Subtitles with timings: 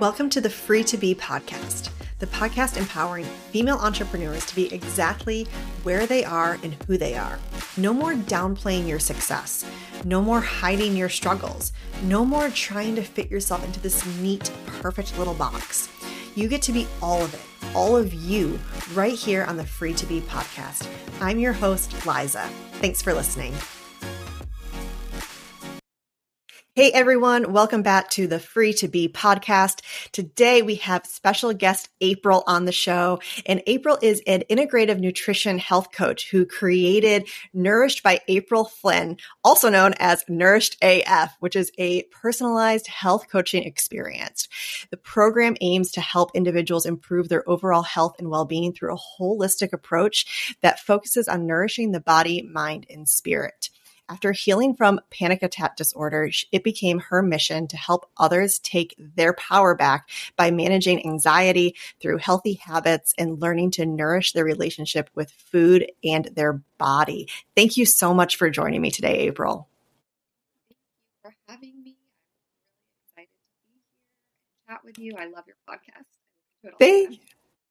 [0.00, 5.48] Welcome to the Free to Be podcast, the podcast empowering female entrepreneurs to be exactly
[5.82, 7.40] where they are and who they are.
[7.76, 9.64] No more downplaying your success,
[10.04, 11.72] no more hiding your struggles,
[12.04, 15.88] no more trying to fit yourself into this neat, perfect little box.
[16.36, 17.40] You get to be all of it,
[17.74, 18.60] all of you,
[18.94, 20.86] right here on the Free to Be podcast.
[21.20, 22.48] I'm your host, Liza.
[22.74, 23.52] Thanks for listening.
[26.78, 29.80] Hey everyone, welcome back to the Free to Be podcast.
[30.12, 35.58] Today we have special guest April on the show, and April is an integrative nutrition
[35.58, 41.72] health coach who created Nourished by April Flynn, also known as Nourished AF, which is
[41.78, 44.46] a personalized health coaching experience.
[44.92, 49.72] The program aims to help individuals improve their overall health and well-being through a holistic
[49.72, 53.70] approach that focuses on nourishing the body, mind, and spirit.
[54.10, 59.34] After healing from panic attack disorder, it became her mission to help others take their
[59.34, 65.30] power back by managing anxiety through healthy habits and learning to nourish their relationship with
[65.30, 67.28] food and their body.
[67.54, 69.68] Thank you so much for joining me today, April.
[70.68, 71.98] Thank you for having me.
[71.98, 75.16] I'm really excited to be here and chat with you.
[75.18, 76.78] I love your podcast.
[76.78, 77.18] Thank you.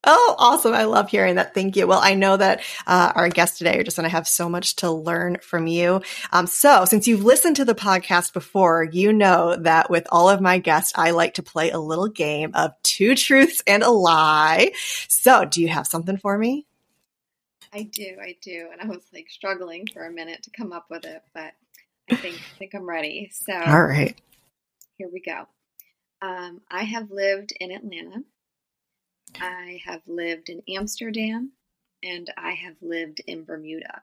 [0.03, 0.73] Oh, awesome.
[0.73, 1.53] I love hearing that.
[1.53, 1.88] Thank you.
[1.88, 4.76] Well, I know that uh, our guests today are just going to have so much
[4.78, 6.02] to learn from you.
[6.31, 10.40] Um, so, since you've listened to the podcast before, you know that with all of
[10.40, 14.72] my guests, I like to play a little game of two truths and a lie.
[15.09, 16.68] So, do you have something for me?
[17.73, 18.18] I do.
[18.22, 18.70] I do.
[18.72, 21.53] And I was like struggling for a minute to come up with it, but
[22.09, 23.30] I think, I think I'm ready.
[23.34, 24.16] So, all right.
[24.98, 25.48] Here we go.
[26.22, 28.23] Um, I have lived in Atlanta
[29.41, 31.52] I have lived in Amsterdam
[32.03, 34.02] and I have lived in Bermuda.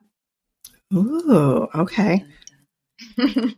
[0.93, 2.23] Ooh, okay.
[3.17, 3.55] and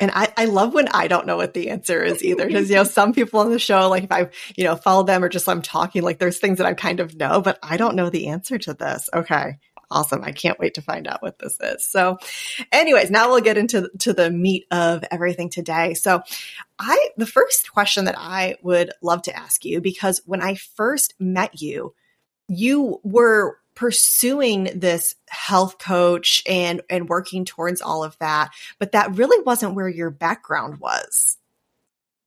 [0.00, 2.46] I, I love when I don't know what the answer is either.
[2.46, 5.24] Because, you know, some people on the show, like if I, you know, follow them
[5.24, 7.96] or just I'm talking, like there's things that I kind of know, but I don't
[7.96, 9.08] know the answer to this.
[9.14, 9.58] Okay.
[9.90, 10.22] Awesome.
[10.22, 11.86] I can't wait to find out what this is.
[11.86, 12.18] So
[12.70, 15.94] anyways, now we'll get into to the meat of everything today.
[15.94, 16.22] So
[16.78, 21.14] I, the first question that I would love to ask you, because when I first
[21.18, 21.94] met you,
[22.48, 29.16] you were pursuing this health coach and, and working towards all of that, but that
[29.16, 31.38] really wasn't where your background was.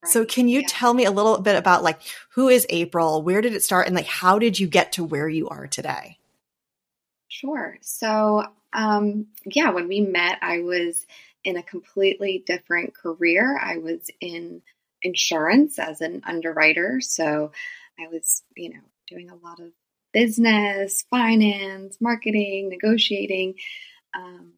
[0.03, 0.11] Right.
[0.11, 0.67] So can you yeah.
[0.67, 1.99] tell me a little bit about like
[2.29, 3.22] who is April?
[3.22, 3.85] Where did it start?
[3.85, 6.17] And like how did you get to where you are today?
[7.31, 7.77] Sure.
[7.81, 8.43] So,
[8.73, 11.05] um, yeah, when we met, I was
[11.45, 13.57] in a completely different career.
[13.57, 14.61] I was in
[15.01, 16.99] insurance as an underwriter.
[16.99, 17.53] So
[17.97, 19.71] I was, you know, doing a lot of
[20.11, 23.55] business, finance, marketing, negotiating,
[24.13, 24.51] um,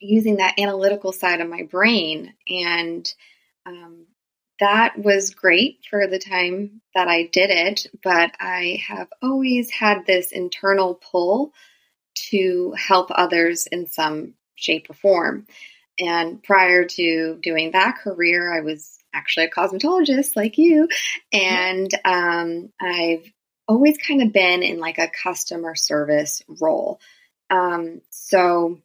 [0.00, 2.34] using that analytical side of my brain.
[2.48, 3.14] And
[3.66, 4.06] um,
[4.58, 7.86] that was great for the time that I did it.
[8.02, 11.52] But I have always had this internal pull
[12.14, 15.46] to help others in some shape or form.
[15.98, 20.88] And prior to doing that career, I was actually a cosmetologist like you.
[21.32, 23.30] And um, I've
[23.68, 27.00] always kind of been in like a customer service role.
[27.50, 28.80] Um, so,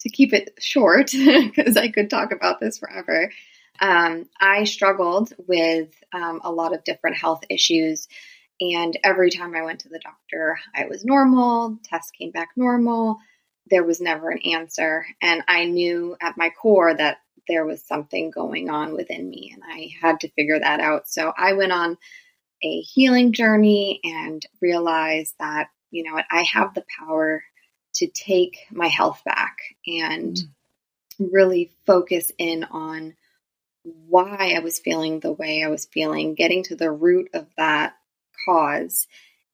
[0.00, 3.30] to keep it short, because I could talk about this forever,
[3.80, 8.08] um, I struggled with um, a lot of different health issues
[8.60, 13.18] and every time I went to the doctor, I was normal, tests came back normal.
[13.70, 15.06] There was never an answer.
[15.20, 17.18] And I knew at my core that
[17.48, 21.08] there was something going on within me and I had to figure that out.
[21.08, 21.96] So I went on
[22.62, 27.42] a healing journey and realized that, you know what, I have the power
[27.96, 31.28] to take my health back and mm.
[31.32, 33.14] really focus in on
[33.82, 37.94] why I was feeling the way I was feeling, getting to the root of that
[38.46, 39.06] cause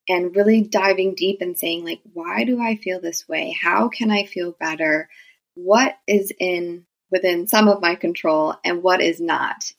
[0.09, 3.57] and really diving deep and saying like why do i feel this way?
[3.61, 5.09] How can i feel better?
[5.55, 9.73] What is in within some of my control and what is not?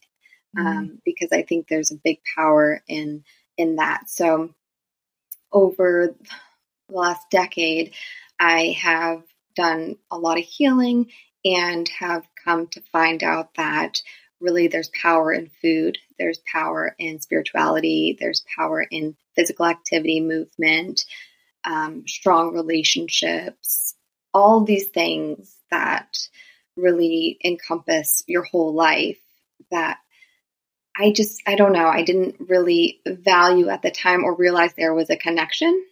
[0.57, 0.67] Mm-hmm.
[0.67, 3.23] um, because i think there's a big power in
[3.57, 4.09] in that.
[4.09, 4.53] So
[5.51, 6.15] over
[6.89, 7.93] the last decade
[8.39, 9.21] i have
[9.55, 11.07] done a lot of healing
[11.45, 14.01] and have come to find out that
[14.39, 21.05] really there's power in food, there's power in spirituality, there's power in physical activity, movement,
[21.63, 23.95] um, strong relationships,
[24.33, 26.17] all these things that
[26.75, 29.19] really encompass your whole life
[29.71, 29.99] that
[30.97, 34.93] I just, I don't know, I didn't really value at the time or realize there
[34.93, 35.85] was a connection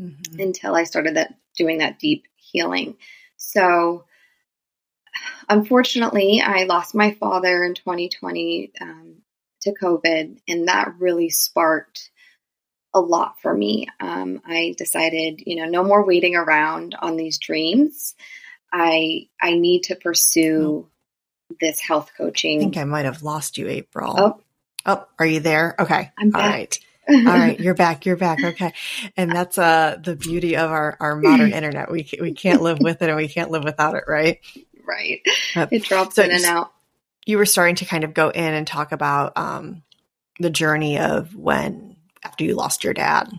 [0.00, 0.40] mm-hmm.
[0.40, 2.96] until I started that doing that deep healing.
[3.36, 4.04] So,
[5.48, 9.16] unfortunately, I lost my father in 2020 um,
[9.62, 12.10] to COVID, and that really sparked
[12.94, 13.86] a lot for me.
[14.00, 18.14] Um, I decided, you know, no more waiting around on these dreams.
[18.72, 21.56] I I need to pursue oh.
[21.60, 22.58] this health coaching.
[22.58, 24.14] I think I might have lost you, April.
[24.18, 24.40] Oh,
[24.86, 25.74] oh, are you there?
[25.78, 26.42] Okay, I'm back.
[26.42, 26.78] All right.
[27.10, 28.04] All right, you're back.
[28.04, 28.42] You're back.
[28.42, 28.72] Okay,
[29.16, 31.90] and that's uh the beauty of our our modern internet.
[31.90, 34.40] We we can't live with it, and we can't live without it, right?
[34.88, 35.20] Right.
[35.70, 36.72] it drops so in and out.
[37.26, 39.82] You were starting to kind of go in and talk about um
[40.40, 43.30] the journey of when after you lost your dad.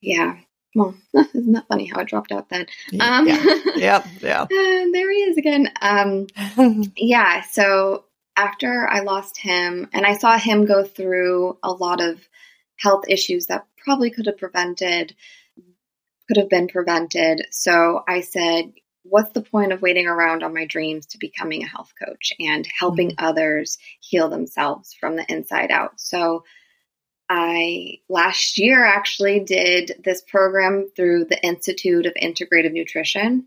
[0.00, 0.36] Yeah.
[0.74, 2.66] Well, isn't that funny how it dropped out then?
[3.00, 3.44] Um, yeah.
[3.76, 4.06] Yep.
[4.20, 4.46] Yeah.
[4.48, 5.70] there he is again.
[5.80, 6.26] Um,
[6.96, 7.42] yeah.
[7.42, 8.04] So
[8.36, 12.20] after I lost him, and I saw him go through a lot of
[12.76, 15.14] health issues that probably could have prevented,
[16.28, 17.46] could have been prevented.
[17.50, 18.72] So I said,
[19.04, 22.66] what's the point of waiting around on my dreams to becoming a health coach and
[22.78, 23.24] helping mm-hmm.
[23.24, 26.00] others heal themselves from the inside out?
[26.00, 26.44] So
[27.28, 33.46] I last year actually did this program through the Institute of Integrative Nutrition.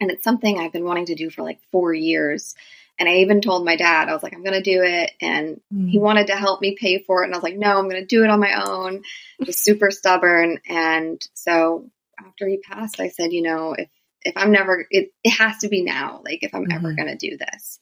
[0.00, 2.54] And it's something I've been wanting to do for like four years.
[2.98, 5.12] And I even told my dad, I was like, I'm going to do it.
[5.20, 5.90] And mm.
[5.90, 7.26] he wanted to help me pay for it.
[7.26, 9.02] And I was like, no, I'm going to do it on my own.
[9.42, 10.60] Just super stubborn.
[10.68, 11.90] And so
[12.24, 13.88] after he passed, I said, you know, if,
[14.24, 16.20] if I'm never, it, it has to be now.
[16.24, 16.72] Like if I'm mm-hmm.
[16.72, 17.78] ever going to do this.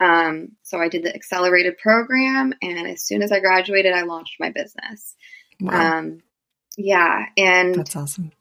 [0.00, 4.36] Um, so I did the accelerated program, and as soon as I graduated, I launched
[4.40, 5.14] my business.
[5.60, 5.98] Wow.
[5.98, 6.22] Um,
[6.76, 8.32] yeah, and that's awesome.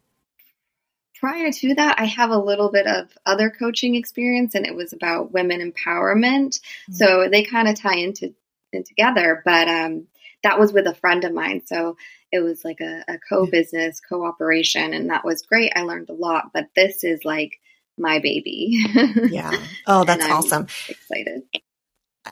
[1.20, 4.94] Prior to that, I have a little bit of other coaching experience, and it was
[4.94, 6.60] about women empowerment.
[6.60, 6.94] Mm-hmm.
[6.94, 8.34] So they kind of tie into
[8.74, 9.42] in together.
[9.46, 10.08] But um,
[10.42, 11.98] that was with a friend of mine, so
[12.34, 15.72] it was like a, a co-business cooperation, and that was great.
[15.76, 16.46] I learned a lot.
[16.54, 17.60] But this is like
[17.98, 18.86] my baby.
[19.30, 19.52] yeah.
[19.86, 20.68] Oh, that's awesome.
[20.90, 21.44] Excited.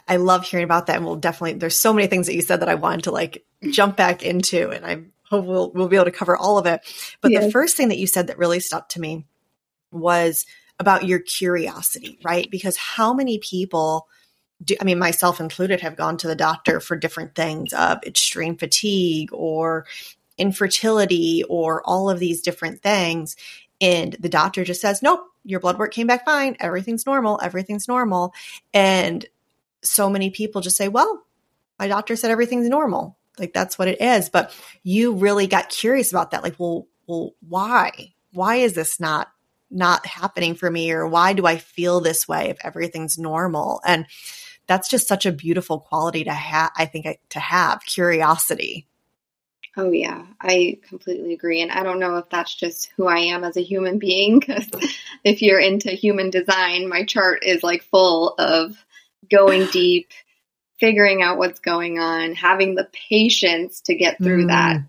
[0.08, 0.98] I love hearing about that.
[0.98, 3.46] And we'll definitely, there's so many things that you said that I wanted to like
[3.70, 6.82] jump back into and I hope we'll, we'll be able to cover all of it.
[7.22, 7.46] But yes.
[7.46, 9.26] the first thing that you said that really stuck to me
[9.92, 10.46] was
[10.80, 12.50] about your curiosity, right?
[12.50, 14.08] Because how many people
[14.64, 18.58] do, I mean, myself included have gone to the doctor for different things of extreme
[18.58, 19.86] fatigue or
[20.38, 23.36] infertility or all of these different things.
[23.80, 26.56] And the doctor just says, nope, your blood work came back fine.
[26.60, 27.40] Everything's normal.
[27.42, 28.34] Everything's normal.
[28.74, 29.26] And
[29.82, 31.24] so many people just say, well,
[31.80, 33.18] my doctor said everything's normal.
[33.40, 34.30] Like that's what it is.
[34.30, 34.54] But
[34.84, 36.44] you really got curious about that.
[36.44, 38.14] Like, well, well, why?
[38.34, 39.32] Why is this not
[39.72, 40.92] not happening for me?
[40.92, 43.82] Or why do I feel this way if everything's normal?
[43.86, 44.06] And
[44.72, 48.88] that's just such a beautiful quality to have, I think, to have curiosity.
[49.76, 51.62] Oh, yeah, I completely agree.
[51.62, 54.70] And I don't know if that's just who I am as a human being, because
[55.26, 58.82] if you're into human design, my chart is like full of
[59.30, 60.12] going deep,
[60.80, 64.48] figuring out what's going on, having the patience to get through mm.
[64.48, 64.84] that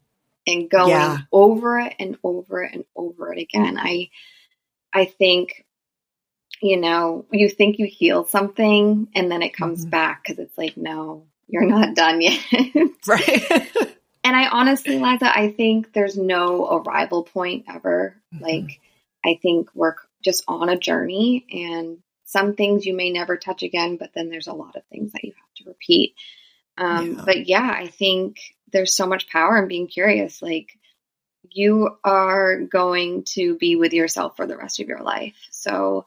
[0.47, 1.19] and going yeah.
[1.33, 3.77] over it and over it and over it again.
[3.81, 4.11] I
[4.95, 5.62] I think
[6.63, 9.91] you know, you think you heal something and then it comes mm.
[9.91, 12.41] back cuz it's like no, you're not done yet.
[13.07, 13.73] right.
[14.25, 18.17] And I honestly, Liza, I think there's no arrival point ever.
[18.35, 18.45] Mm-hmm.
[18.45, 18.81] Like,
[19.25, 23.97] I think we're just on a journey, and some things you may never touch again,
[23.97, 26.15] but then there's a lot of things that you have to repeat.
[26.79, 27.23] Um, yeah.
[27.25, 28.39] But yeah, I think
[28.73, 30.41] there's so much power in being curious.
[30.41, 30.79] Like,
[31.51, 35.37] you are going to be with yourself for the rest of your life.
[35.51, 36.07] So,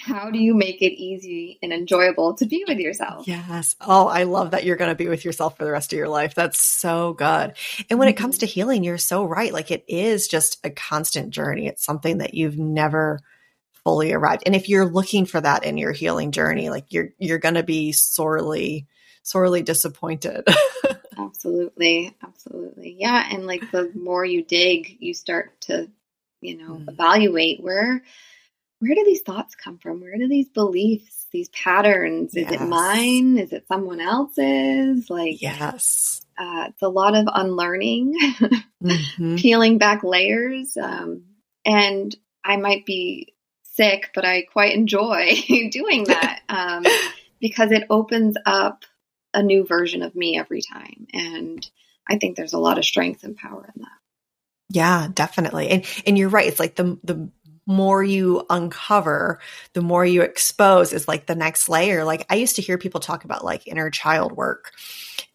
[0.00, 3.26] how do you make it easy and enjoyable to be with yourself?
[3.28, 3.76] Yes.
[3.80, 6.08] Oh, I love that you're going to be with yourself for the rest of your
[6.08, 6.34] life.
[6.34, 7.54] That's so good.
[7.88, 8.16] And when mm-hmm.
[8.16, 9.52] it comes to healing, you're so right.
[9.52, 11.66] Like it is just a constant journey.
[11.66, 13.20] It's something that you've never
[13.84, 14.42] fully arrived.
[14.46, 17.62] And if you're looking for that in your healing journey, like you're you're going to
[17.62, 18.86] be sorely
[19.22, 20.46] sorely disappointed.
[21.18, 22.14] absolutely.
[22.22, 22.96] Absolutely.
[22.98, 25.90] Yeah, and like the more you dig, you start to,
[26.40, 26.88] you know, mm.
[26.88, 28.02] evaluate where
[28.84, 30.02] where do these thoughts come from?
[30.02, 32.34] Where do these beliefs, these patterns?
[32.34, 32.60] Is yes.
[32.60, 33.38] it mine?
[33.38, 35.08] Is it someone else's?
[35.08, 38.14] Like, yes, uh, it's a lot of unlearning,
[38.82, 39.36] mm-hmm.
[39.36, 40.76] peeling back layers.
[40.76, 41.22] Um,
[41.64, 42.14] and
[42.44, 45.32] I might be sick, but I quite enjoy
[45.70, 46.84] doing that um,
[47.40, 48.84] because it opens up
[49.32, 51.06] a new version of me every time.
[51.14, 51.66] And
[52.06, 53.88] I think there's a lot of strength and power in that.
[54.68, 55.68] Yeah, definitely.
[55.68, 56.48] And and you're right.
[56.48, 57.30] It's like the the
[57.66, 59.40] more you uncover,
[59.72, 62.04] the more you expose is like the next layer.
[62.04, 64.72] Like I used to hear people talk about like inner child work.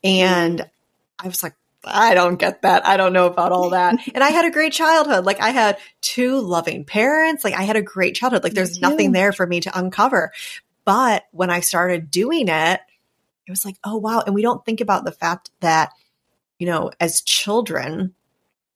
[0.04, 0.70] And
[1.18, 2.86] I was like, I don't get that.
[2.86, 3.96] I don't know about all that.
[4.14, 5.26] and I had a great childhood.
[5.26, 7.44] Like I had two loving parents.
[7.44, 8.44] Like I had a great childhood.
[8.44, 10.32] Like there's nothing there for me to uncover.
[10.86, 12.82] But when I started doing it,
[13.48, 14.22] it was like, oh wow.
[14.26, 15.92] And we don't think about the fact that,
[16.58, 18.14] you know, as children,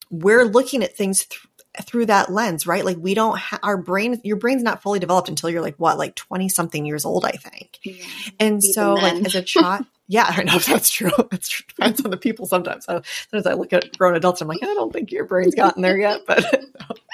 [0.10, 1.42] we're looking at things th-
[1.82, 2.86] through that lens, right?
[2.86, 5.98] Like we don't ha- our brain, your brain's not fully developed until you're like what,
[5.98, 7.80] like 20 something years old, I think.
[7.84, 8.06] Yeah,
[8.40, 9.04] and so then.
[9.04, 11.12] like as a child, yeah, I know that's true.
[11.32, 11.66] It's true.
[11.70, 12.86] Depends on the people sometimes.
[12.86, 15.82] So, sometimes I look at grown adults, I'm like, I don't think your brain's gotten
[15.82, 16.64] there yet, but,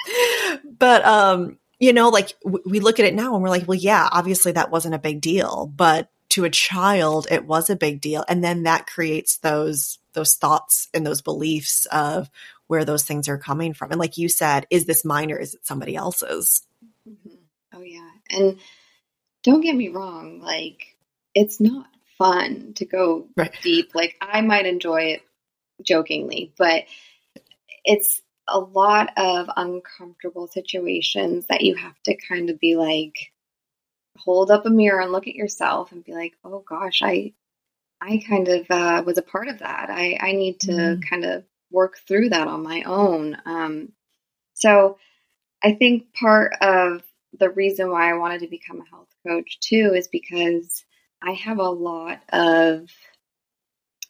[0.78, 3.78] but, um, you know, like w- we look at it now and we're like, well,
[3.78, 8.00] yeah, obviously that wasn't a big deal, but to a child, it was a big
[8.00, 8.24] deal.
[8.28, 12.28] And then that creates those, those thoughts and those beliefs of,
[12.70, 13.90] where those things are coming from.
[13.90, 16.62] And like you said, is this mine or is it somebody else's?
[17.08, 17.34] Mm-hmm.
[17.74, 18.10] Oh, yeah.
[18.30, 18.60] And
[19.42, 20.96] don't get me wrong, like,
[21.34, 23.52] it's not fun to go right.
[23.64, 23.92] deep.
[23.92, 25.22] Like, I might enjoy it
[25.82, 26.84] jokingly, but
[27.84, 33.32] it's a lot of uncomfortable situations that you have to kind of be like,
[34.16, 37.32] hold up a mirror and look at yourself and be like, oh gosh, I
[38.00, 39.90] I kind of uh, was a part of that.
[39.90, 41.08] I, I need to mm.
[41.10, 43.36] kind of work through that on my own.
[43.46, 43.92] Um,
[44.54, 44.98] so
[45.62, 47.02] I think part of
[47.38, 50.84] the reason why I wanted to become a health coach too is because
[51.22, 52.88] I have a lot of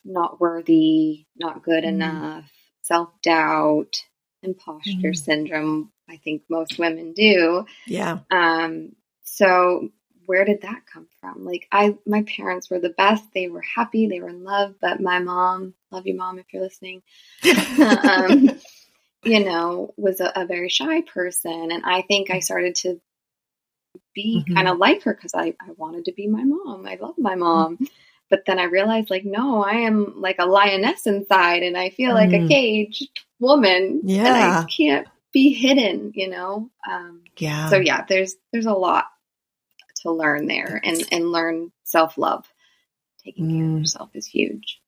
[0.05, 1.89] not worthy, not good mm.
[1.89, 2.51] enough,
[2.83, 4.03] self doubt,
[4.43, 5.17] imposter mm.
[5.17, 5.93] syndrome.
[6.09, 7.67] I think most women do.
[7.87, 8.21] Yeah.
[8.31, 9.91] Um, so
[10.31, 11.45] where did that come from?
[11.45, 13.25] Like I my parents were the best.
[13.35, 16.63] They were happy, they were in love, but my mom, love you mom if you're
[16.63, 17.03] listening.
[18.09, 18.49] um,
[19.25, 23.01] you know, was a, a, very shy person and I think I started to
[24.15, 24.55] be mm-hmm.
[24.55, 26.87] kind of like her cuz I I wanted to be my mom.
[26.87, 27.75] I love my mom.
[27.75, 27.87] Mm-hmm.
[28.29, 32.15] But then I realized like no, I am like a lioness inside and I feel
[32.15, 32.45] like mm.
[32.45, 33.09] a caged
[33.41, 34.03] woman.
[34.05, 34.27] Yeah.
[34.27, 36.71] And I can't be hidden, you know?
[36.89, 37.69] Um, yeah.
[37.69, 39.07] So yeah, there's there's a lot
[40.03, 42.47] to learn there and and learn self love.
[43.25, 43.57] Taking mm.
[43.57, 43.79] care of mm.
[43.81, 44.81] yourself is huge.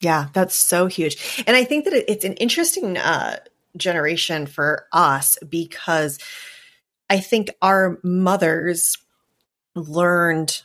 [0.00, 3.38] Yeah, that's so huge, and I think that it's an interesting uh,
[3.76, 6.18] generation for us because
[7.10, 8.96] I think our mothers
[9.74, 10.62] learned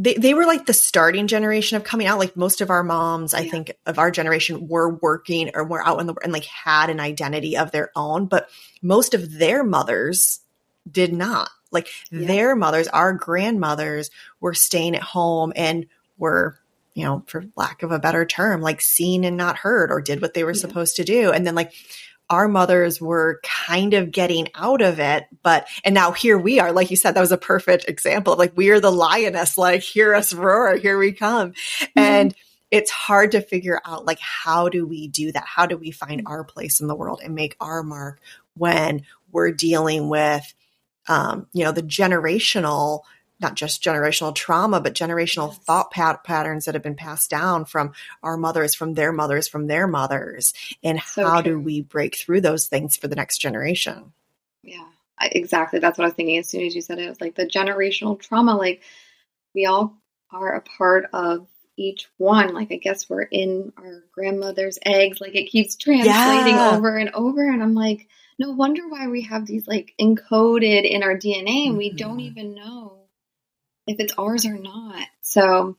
[0.00, 2.20] they, they were like the starting generation of coming out.
[2.20, 6.00] Like most of our moms, I think of our generation were working or were out
[6.00, 8.48] in the and like had an identity of their own, but
[8.80, 10.40] most of their mothers
[10.88, 11.50] did not.
[11.70, 12.26] Like yeah.
[12.26, 14.10] their mothers, our grandmothers
[14.40, 16.58] were staying at home and were,
[16.94, 20.20] you know, for lack of a better term, like seen and not heard or did
[20.22, 20.60] what they were yeah.
[20.60, 21.30] supposed to do.
[21.30, 21.72] And then like
[22.30, 26.72] our mothers were kind of getting out of it, but, and now here we are,
[26.72, 29.80] like you said, that was a perfect example of like, we are the lioness, like,
[29.80, 31.52] hear us roar, here we come.
[31.52, 31.98] Mm-hmm.
[31.98, 32.34] And
[32.70, 35.46] it's hard to figure out, like, how do we do that?
[35.46, 38.20] How do we find our place in the world and make our mark
[38.52, 40.52] when we're dealing with
[41.08, 43.02] um, you know, the generational,
[43.40, 47.92] not just generational trauma, but generational thought pat- patterns that have been passed down from
[48.22, 50.54] our mothers, from their mothers, from their mothers.
[50.82, 51.52] And so how true.
[51.52, 54.12] do we break through those things for the next generation?
[54.62, 54.86] Yeah,
[55.18, 55.78] I, exactly.
[55.78, 57.06] That's what I was thinking as soon as you said it.
[57.06, 58.82] It was like the generational trauma, like
[59.54, 59.96] we all
[60.30, 61.46] are a part of
[61.76, 62.52] each one.
[62.54, 65.20] Like I guess we're in our grandmother's eggs.
[65.20, 66.76] Like it keeps translating yeah.
[66.76, 67.48] over and over.
[67.48, 68.08] And I'm like,
[68.38, 72.38] no wonder why we have these like encoded in our DNA and we don't mm-hmm.
[72.38, 72.98] even know
[73.86, 75.06] if it's ours or not.
[75.22, 75.76] So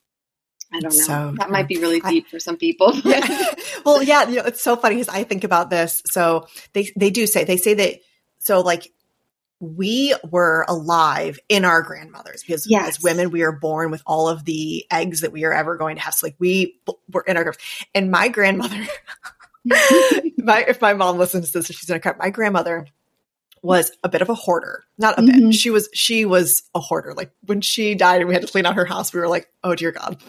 [0.72, 1.04] I don't know.
[1.04, 2.94] So, that might be really deep I, for some people.
[3.04, 3.46] yeah.
[3.86, 6.04] well, yeah, you know, it's so funny because I think about this.
[6.06, 8.02] So they they do say they say that
[8.40, 8.92] so like
[9.62, 12.98] we were alive in our grandmothers because yes.
[12.98, 15.96] as women we are born with all of the eggs that we are ever going
[15.96, 16.14] to have.
[16.14, 16.80] So like we
[17.12, 17.54] were in our
[17.96, 18.88] and my grandmother
[20.38, 22.14] my if my mom listens to this, she's gonna cry.
[22.18, 22.88] My grandmother
[23.62, 24.84] was a bit of a hoarder.
[24.98, 25.48] Not a mm-hmm.
[25.50, 25.56] bit.
[25.56, 27.14] She was she was a hoarder.
[27.14, 29.50] Like when she died and we had to clean out her house, we were like,
[29.64, 30.22] oh dear God.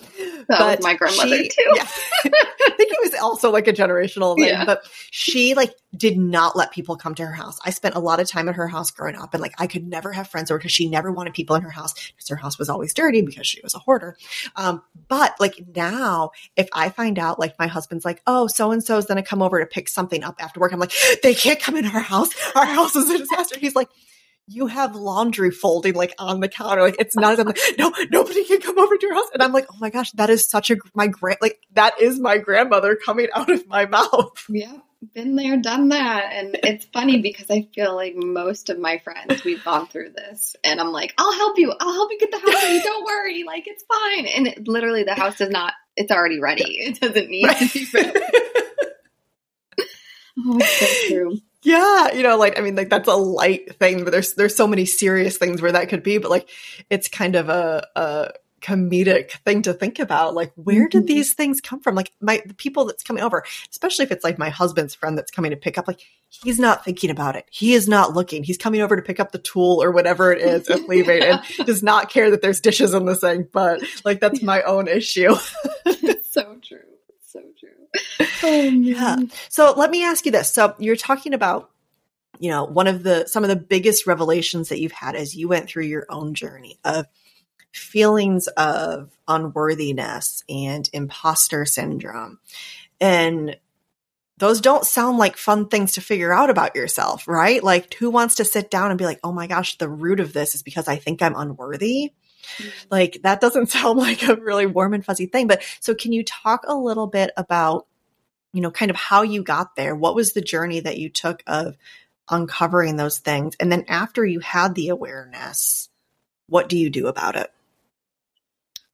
[0.49, 1.73] That but my grandmother she, too.
[1.77, 1.87] Yeah.
[2.25, 4.49] I think it was also like a generational thing.
[4.49, 4.65] Yeah.
[4.65, 7.59] But she like did not let people come to her house.
[7.65, 9.87] I spent a lot of time at her house growing up and like I could
[9.87, 12.59] never have friends over because she never wanted people in her house because her house
[12.59, 14.17] was always dirty because she was a hoarder.
[14.57, 18.83] Um, but like now, if I find out like my husband's like, oh, so and
[18.83, 21.61] so is gonna come over to pick something up after work, I'm like, they can't
[21.61, 22.31] come in our house.
[22.55, 23.59] Our house is a disaster.
[23.59, 23.89] He's like,
[24.51, 26.83] you have laundry folding like on the counter.
[26.83, 29.31] Like it's not, I'm like, no, nobody can come over to your house.
[29.33, 32.19] And I'm like, oh my gosh, that is such a, my grand, like that is
[32.19, 34.45] my grandmother coming out of my mouth.
[34.49, 34.77] Yeah.
[35.15, 36.33] Been there, done that.
[36.33, 40.57] And it's funny because I feel like most of my friends, we've gone through this
[40.63, 41.73] and I'm like, I'll help you.
[41.79, 42.81] I'll help you get the house ready.
[42.85, 43.45] Don't worry.
[43.45, 44.27] Like it's fine.
[44.27, 46.79] And it, literally the house is not, it's already ready.
[46.81, 47.57] It doesn't need right.
[47.57, 48.11] to be ready.
[50.39, 51.39] oh, it's so true.
[51.63, 54.67] Yeah, you know, like I mean, like that's a light thing, but there's there's so
[54.67, 56.49] many serious things where that could be, but like
[56.89, 60.35] it's kind of a, a comedic thing to think about.
[60.35, 61.07] Like, where did mm-hmm.
[61.07, 61.95] these things come from?
[61.95, 65.31] Like, my the people that's coming over, especially if it's like my husband's friend that's
[65.31, 67.47] coming to pick up, like, he's not thinking about it.
[67.51, 68.45] He is not looking.
[68.45, 71.43] He's coming over to pick up the tool or whatever it is and leaving and
[71.67, 73.51] does not care that there's dishes in the sink.
[73.53, 75.35] But like, that's my own issue.
[75.87, 76.79] It's so true.
[77.95, 78.27] So.
[78.43, 79.17] Oh, yeah.
[79.49, 80.51] So let me ask you this.
[80.51, 81.71] So you're talking about
[82.41, 85.47] you know, one of the some of the biggest revelations that you've had as you
[85.47, 87.07] went through your own journey of
[87.73, 92.39] feelings of unworthiness and imposter syndrome.
[93.01, 93.57] And
[94.39, 97.63] those don't sound like fun things to figure out about yourself, right?
[97.63, 100.33] Like, who wants to sit down and be like, oh my gosh, the root of
[100.33, 102.13] this is because I think I'm unworthy?
[102.57, 102.87] Mm-hmm.
[102.91, 105.47] Like, that doesn't sound like a really warm and fuzzy thing.
[105.47, 107.87] But so, can you talk a little bit about,
[108.53, 109.95] you know, kind of how you got there?
[109.95, 111.77] What was the journey that you took of
[112.31, 113.57] uncovering those things?
[113.61, 115.89] And then after you had the awareness,
[116.49, 117.51] what do you do about it?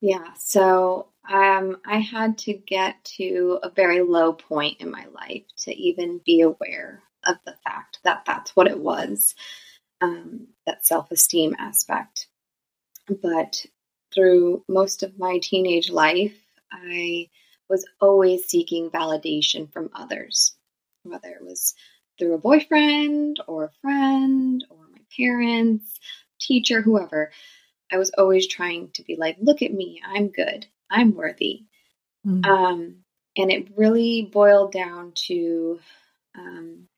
[0.00, 5.44] Yeah, so um, I had to get to a very low point in my life
[5.62, 9.34] to even be aware of the fact that that's what it was
[10.00, 12.28] um, that self esteem aspect.
[13.08, 13.64] But
[14.14, 16.36] through most of my teenage life,
[16.72, 17.28] I
[17.68, 20.52] was always seeking validation from others,
[21.02, 21.74] whether it was
[22.18, 25.98] through a boyfriend or a friend or my parents,
[26.40, 27.30] teacher, whoever.
[27.92, 31.64] I was always trying to be like, look at me, I'm good, I'm worthy.
[32.26, 32.50] Mm-hmm.
[32.50, 32.96] Um,
[33.36, 35.78] and it really boiled down to
[36.36, 36.88] um,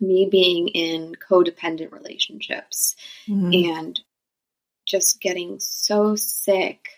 [0.00, 2.96] me being in codependent relationships
[3.28, 3.70] mm-hmm.
[3.70, 4.00] and
[4.88, 6.88] just getting so sick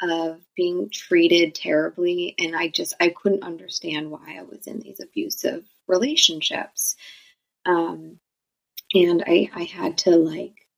[0.00, 5.00] of being treated terribly and i just i couldn't understand why i was in these
[5.00, 6.96] abusive relationships
[7.66, 8.18] um,
[8.94, 10.68] and i i had to like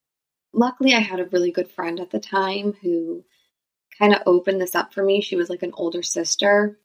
[0.52, 3.24] luckily, I had a really good friend at the time who
[3.98, 5.20] kind of opened this up for me.
[5.20, 6.78] She was like an older sister.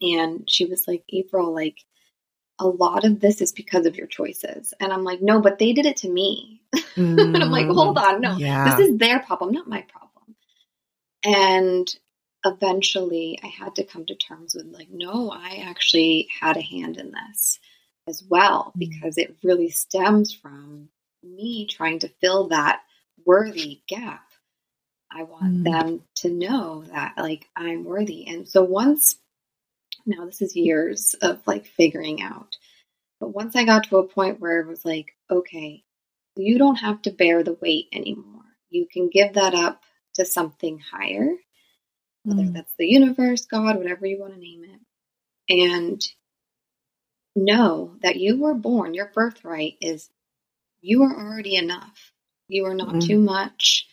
[0.00, 1.78] And she was like, April, like,
[2.58, 4.72] a lot of this is because of your choices.
[4.80, 6.62] And I'm like, no, but they did it to me.
[6.96, 8.76] Mm, and I'm like, hold on, no, yeah.
[8.76, 10.36] this is their problem, not my problem.
[11.24, 11.88] And
[12.44, 16.96] eventually I had to come to terms with like, no, I actually had a hand
[16.96, 17.58] in this
[18.08, 18.78] as well, mm.
[18.78, 20.88] because it really stems from
[21.22, 22.80] me trying to fill that
[23.24, 24.22] worthy gap.
[25.10, 25.64] I want mm.
[25.64, 28.26] them to know that like I'm worthy.
[28.26, 29.16] And so once
[30.06, 32.56] now this is years of like figuring out.
[33.20, 35.82] But once I got to a point where it was like, okay,
[36.36, 38.42] you don't have to bear the weight anymore.
[38.70, 39.82] You can give that up
[40.14, 41.28] to something higher,
[42.24, 42.52] whether mm.
[42.52, 44.80] that's the universe, God, whatever you want to name it.
[45.48, 46.02] And
[47.34, 50.08] know that you were born, your birthright is
[50.80, 52.12] you are already enough.
[52.48, 52.98] You are not mm-hmm.
[53.00, 53.86] too much.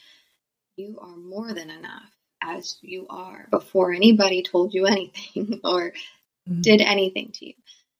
[0.75, 2.12] You are more than enough
[2.43, 5.93] as you are before anybody told you anything or
[6.49, 6.61] mm-hmm.
[6.61, 7.53] did anything to you.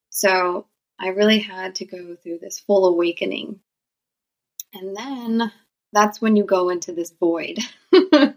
[0.10, 0.68] So
[1.00, 3.60] I really had to go through this full awakening.
[4.74, 5.52] And then
[5.92, 7.60] that's when you go into this void.
[7.92, 8.36] and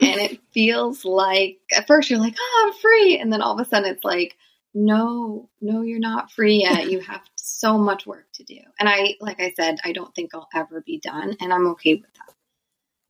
[0.00, 3.18] it feels like, at first you're like, oh, I'm free.
[3.18, 4.36] And then all of a sudden it's like,
[4.74, 6.90] no, no, you're not free yet.
[6.90, 8.58] You have so much work to do.
[8.78, 11.94] And I, like I said, I don't think I'll ever be done, and I'm okay
[11.94, 12.34] with that.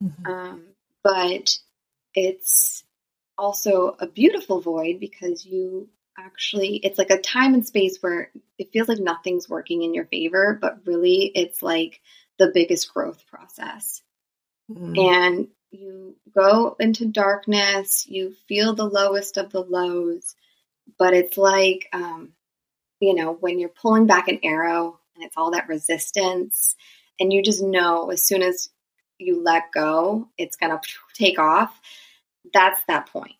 [0.04, 0.26] Mm-hmm.
[0.26, 0.62] Um,
[1.02, 1.58] but
[2.16, 2.82] it's
[3.38, 8.72] also a beautiful void because you actually, it's like a time and space where it
[8.72, 12.00] feels like nothing's working in your favor, but really it's like
[12.38, 14.02] the biggest growth process.
[14.68, 14.98] Mm-hmm.
[14.98, 20.34] And you go into darkness, you feel the lowest of the lows
[20.98, 22.32] but it's like, um,
[23.00, 26.76] you know, when you're pulling back an arrow and it's all that resistance,
[27.18, 28.68] and you just know as soon as
[29.18, 30.80] you let go, it's going to
[31.14, 31.80] take off.
[32.52, 33.34] That's that point.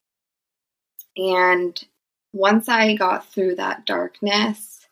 [1.17, 1.83] And
[2.33, 4.87] once I got through that darkness,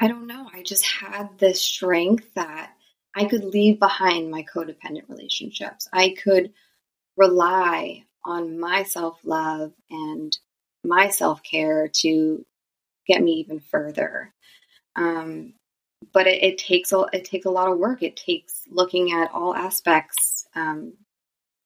[0.00, 2.72] I don't know, I just had this strength that
[3.14, 5.88] I could leave behind my codependent relationships.
[5.92, 6.52] I could
[7.16, 10.36] rely on my self love and
[10.84, 12.44] my self care to
[13.06, 14.32] get me even further.
[14.96, 15.54] Um,
[16.12, 18.02] but it, it, takes a it takes a lot of work.
[18.02, 20.94] It takes looking at all aspects, um,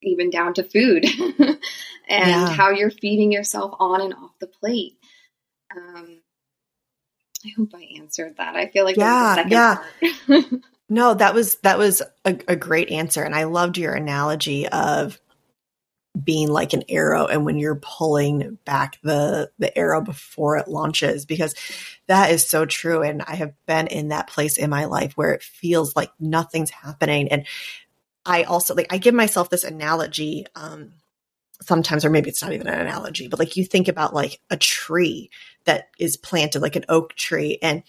[0.02, 1.04] even down to food
[1.38, 1.60] and
[2.08, 2.48] yeah.
[2.48, 4.96] how you're feeding yourself on and off the plate.
[5.74, 6.20] Um,
[7.44, 8.56] I hope I answered that.
[8.56, 10.42] I feel like yeah, yeah.
[10.88, 15.18] no, that was that was a, a great answer, and I loved your analogy of
[16.22, 21.24] being like an arrow and when you're pulling back the the arrow before it launches
[21.24, 21.54] because
[22.08, 25.32] that is so true and I have been in that place in my life where
[25.32, 27.46] it feels like nothing's happening and
[28.24, 30.92] I also like I give myself this analogy um
[31.62, 34.56] sometimes, or maybe it's not even an analogy, but like you think about like a
[34.56, 35.30] tree
[35.64, 37.82] that is planted, like an oak tree, and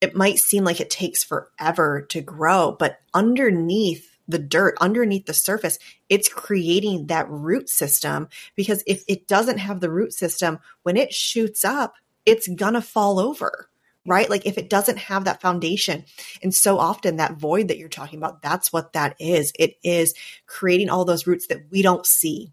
[0.00, 5.34] it might seem like it takes forever to grow, but underneath the dirt, underneath the
[5.34, 10.96] surface, it's creating that root system because if it doesn't have the root system, when
[10.96, 11.94] it shoots up,
[12.26, 13.68] it's gonna fall over
[14.06, 14.30] right?
[14.30, 16.04] Like if it doesn't have that foundation.
[16.42, 19.52] And so often that void that you're talking about, that's what that is.
[19.58, 20.14] It is
[20.46, 22.52] creating all those roots that we don't see.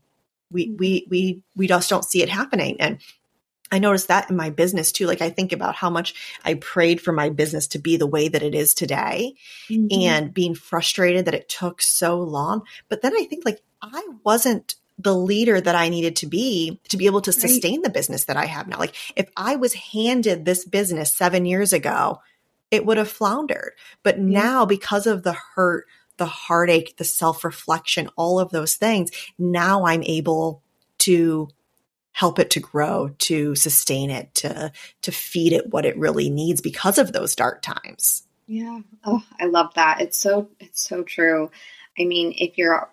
[0.52, 0.78] We, mm-hmm.
[0.78, 2.82] we, we, we just don't see it happening.
[2.82, 3.00] And
[3.72, 5.08] I noticed that in my business too.
[5.08, 6.13] Like I think about how much
[6.46, 9.34] I prayed for my business to be the way that it is today
[9.68, 9.88] mm-hmm.
[9.92, 12.63] and being frustrated that it took so long.
[12.88, 16.98] But then I think like I wasn't the leader that I needed to be to
[16.98, 17.84] be able to sustain right.
[17.84, 18.80] the business that I have now.
[18.80, 22.22] Like if I was handed this business seven years ago,
[22.72, 23.74] it would have floundered.
[24.02, 24.24] But yeah.
[24.24, 25.86] now because of the hurt,
[26.18, 30.63] the heartache, the self reflection, all of those things, now I'm able
[31.00, 31.50] to
[32.12, 36.62] help it to grow, to sustain it, to, to feed it what it really needs
[36.62, 38.24] because of those dark times.
[38.46, 38.82] Yeah.
[39.04, 40.02] Oh, I love that.
[40.02, 41.50] It's so, it's so true.
[42.00, 42.89] I mean, if you're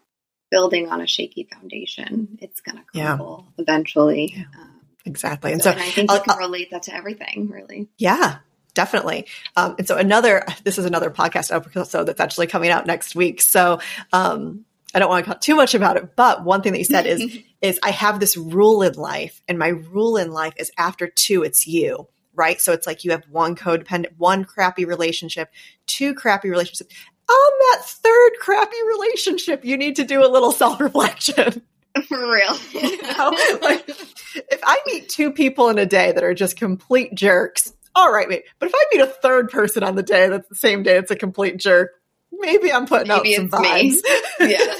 [0.50, 3.62] building on a shaky foundation, it's going to crumble yeah.
[3.62, 4.34] eventually.
[4.36, 4.60] Yeah.
[4.60, 5.52] Um, exactly.
[5.52, 7.88] And so, so and I think I'll, you can relate that to everything, really.
[7.98, 8.38] Yeah,
[8.74, 9.26] definitely.
[9.56, 13.40] Um, and so another, this is another podcast episode that's actually coming out next week.
[13.40, 13.80] So,
[14.12, 16.84] um, I don't want to talk too much about it, but one thing that you
[16.84, 20.72] said is, is I have this rule in life and my rule in life is
[20.76, 22.60] after two, it's you right?
[22.60, 25.50] So it's like you have one codependent, one crappy relationship,
[25.86, 26.94] two crappy relationships
[27.30, 31.62] on that third crappy relationship, you need to do a little self reflection.
[32.08, 32.56] For real.
[32.72, 33.30] you know?
[33.62, 38.12] like, if I meet two people in a day that are just complete jerks, all
[38.12, 38.44] right, wait.
[38.58, 41.10] But if I meet a third person on the day that's the same day it's
[41.10, 41.92] a complete jerk,
[42.32, 43.96] maybe I'm putting maybe out some vibes.
[44.40, 44.74] yeah.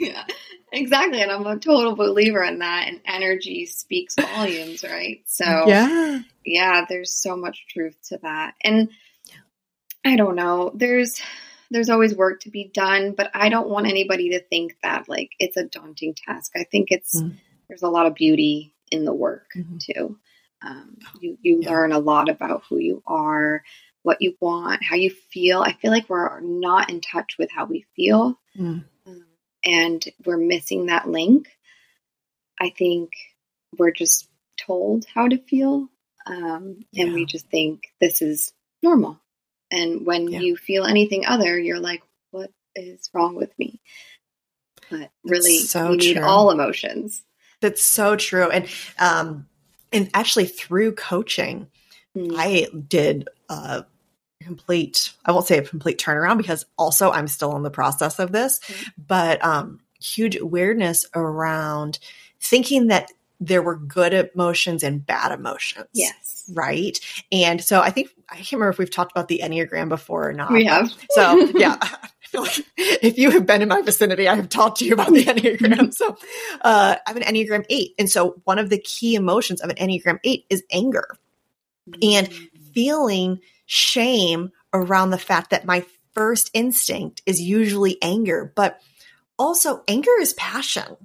[0.00, 0.24] Yeah.
[0.72, 1.22] Exactly.
[1.22, 2.88] And I'm a total believer in that.
[2.88, 5.22] And energy speaks volumes, right?
[5.26, 6.20] So, yeah.
[6.44, 8.54] Yeah, there's so much truth to that.
[8.62, 8.88] And
[10.04, 10.72] I don't know.
[10.74, 11.20] There's
[11.70, 15.30] there's always work to be done, but I don't want anybody to think that like
[15.38, 16.52] it's a daunting task.
[16.56, 17.36] I think it's mm.
[17.68, 19.78] there's a lot of beauty in the work mm-hmm.
[19.78, 20.18] too.
[20.62, 21.70] Um, you you yeah.
[21.70, 23.62] learn a lot about who you are,
[24.02, 25.62] what you want, how you feel.
[25.62, 28.84] I feel like we're not in touch with how we feel, mm.
[29.06, 29.26] um,
[29.64, 31.48] and we're missing that link.
[32.58, 33.10] I think
[33.76, 35.88] we're just told how to feel,
[36.26, 37.12] um, and yeah.
[37.12, 39.20] we just think this is normal.
[39.70, 40.40] And when yeah.
[40.40, 43.80] you feel anything other, you're like, what is wrong with me?
[44.90, 47.22] But really, so you need all emotions.
[47.60, 48.50] That's so true.
[48.50, 49.46] And, um,
[49.92, 51.68] and actually through coaching,
[52.16, 52.32] mm.
[52.36, 53.84] I did a
[54.42, 58.32] complete, I won't say a complete turnaround because also I'm still in the process of
[58.32, 58.88] this, mm.
[58.98, 61.98] but, um, huge awareness around
[62.38, 63.10] thinking that
[63.46, 65.88] there were good emotions and bad emotions.
[65.92, 66.98] Yes right?
[67.32, 70.32] And so I think I can't remember if we've talked about the Enneagram before or
[70.32, 70.52] not.
[70.52, 70.92] We have.
[71.10, 71.76] So yeah.
[72.32, 75.22] Like if you have been in my vicinity, I have talked to you about the
[75.24, 75.94] Enneagram.
[75.94, 76.16] So
[76.62, 77.94] uh, I'm an Enneagram 8.
[77.96, 81.06] And so one of the key emotions of an Enneagram 8 is anger
[82.02, 82.28] and
[82.72, 88.80] feeling shame around the fact that my first instinct is usually anger, but
[89.38, 90.96] also anger is passion.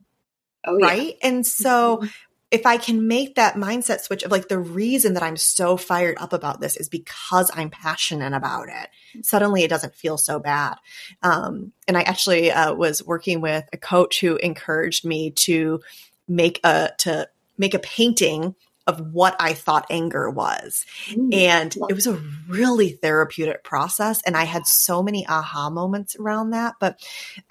[0.66, 0.88] Oh, yeah.
[0.88, 1.16] Right.
[1.22, 2.08] And so mm-hmm
[2.52, 6.18] if I can make that mindset switch of like the reason that I'm so fired
[6.20, 10.76] up about this is because I'm passionate about it, suddenly it doesn't feel so bad.
[11.22, 15.82] Um, and I actually uh, was working with a coach who encouraged me to
[16.28, 18.56] make a to make a painting
[18.88, 20.84] of what I thought anger was.
[21.16, 24.22] Ooh, and it was a really therapeutic process.
[24.26, 26.76] And I had so many aha moments around that.
[26.80, 27.00] But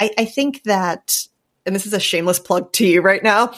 [0.00, 1.28] I, I think that,
[1.64, 3.54] and this is a shameless plug to you right now,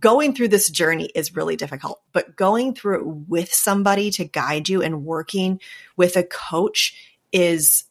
[0.00, 4.68] going through this journey is really difficult, but going through it with somebody to guide
[4.68, 5.60] you and working
[5.96, 6.94] with a coach
[7.32, 7.84] is,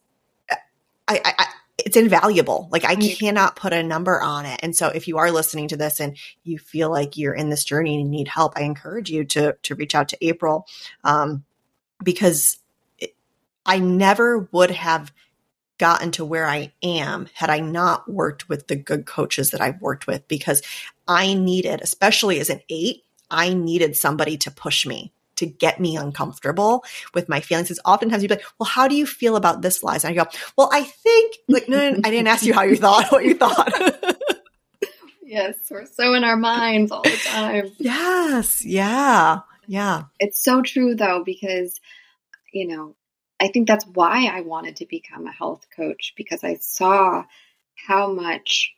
[0.50, 0.58] I,
[1.26, 1.46] I, I
[1.78, 2.70] it's invaluable.
[2.72, 4.60] Like I cannot put a number on it.
[4.64, 7.64] And so if you are listening to this and you feel like you're in this
[7.64, 10.68] journey and need help, I encourage you to, to reach out to April.
[11.04, 11.44] Um,
[12.02, 12.60] because
[13.00, 13.16] it,
[13.66, 15.12] I never would have
[15.84, 19.82] gotten to where I am had I not worked with the good coaches that I've
[19.82, 20.62] worked with because
[21.10, 25.98] I needed, especially as an eight, I needed somebody to push me to get me
[25.98, 27.68] uncomfortable with my feelings.
[27.68, 30.08] Because oftentimes you'd be like, well, how do you feel about this, Liza?
[30.08, 32.64] And I go, well, I think like, no, no, no I didn't ask you how
[32.64, 33.70] you thought, what you thought.
[35.22, 35.56] yes.
[35.70, 37.74] We're so in our minds all the time.
[37.78, 38.64] Yes.
[38.64, 39.40] Yeah.
[39.68, 40.04] Yeah.
[40.22, 41.82] It's so true though, because,
[42.54, 42.96] you know,
[43.40, 47.26] I think that's why I wanted to become a health coach because I saw
[47.76, 48.74] how much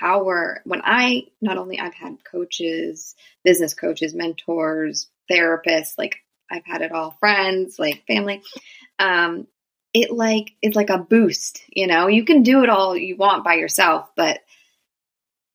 [0.00, 6.16] power when I not only I've had coaches, business coaches, mentors, therapists, like
[6.50, 8.42] I've had it all, friends, like family.
[8.98, 9.46] Um,
[9.94, 12.08] it like it's like a boost, you know.
[12.08, 14.40] You can do it all you want by yourself, but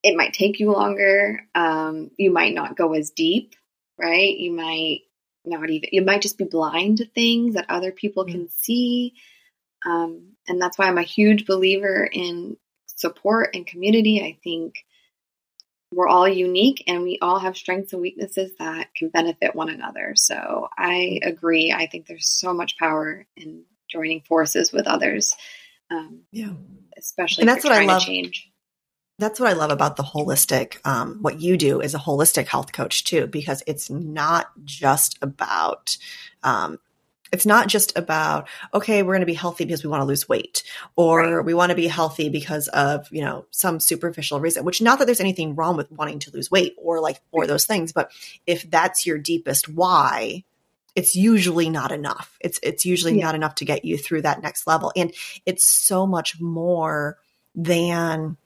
[0.04, 1.48] it might take you longer.
[1.56, 3.56] Um, you might not go as deep,
[3.98, 4.38] right?
[4.38, 5.02] You might
[5.46, 9.14] not even you might just be blind to things that other people can see.
[9.86, 14.22] Um, and that's why I'm a huge believer in support and community.
[14.22, 14.86] I think
[15.92, 20.14] we're all unique and we all have strengths and weaknesses that can benefit one another.
[20.16, 21.72] So I agree.
[21.72, 25.36] I think there's so much power in joining forces with others.
[25.92, 26.54] Um, yeah,
[26.98, 28.02] especially and that's what I love.
[28.02, 28.50] change.
[29.20, 30.86] That's what I love about the holistic.
[30.86, 35.98] Um, what you do is a holistic health coach too, because it's not just about
[36.44, 36.80] um,
[37.34, 40.30] it's not just about, okay, we're going to be healthy because we want to lose
[40.30, 40.62] weight
[40.96, 41.46] or right.
[41.46, 45.06] we want to be healthy because of, you know, some superficial reason, which not that
[45.06, 47.92] there's anything wrong with wanting to lose weight or like, or those things.
[47.92, 48.12] But
[48.46, 50.44] if that's your deepest why,
[50.96, 52.38] it's usually not enough.
[52.40, 53.26] It's, it's usually yeah.
[53.26, 54.92] not enough to get you through that next level.
[54.96, 55.12] And
[55.44, 57.18] it's so much more
[57.56, 58.38] than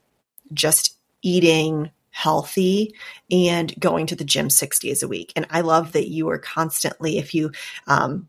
[0.53, 2.95] just eating healthy
[3.29, 5.31] and going to the gym six days a week.
[5.35, 7.51] And I love that you are constantly, if you,
[7.85, 8.27] um,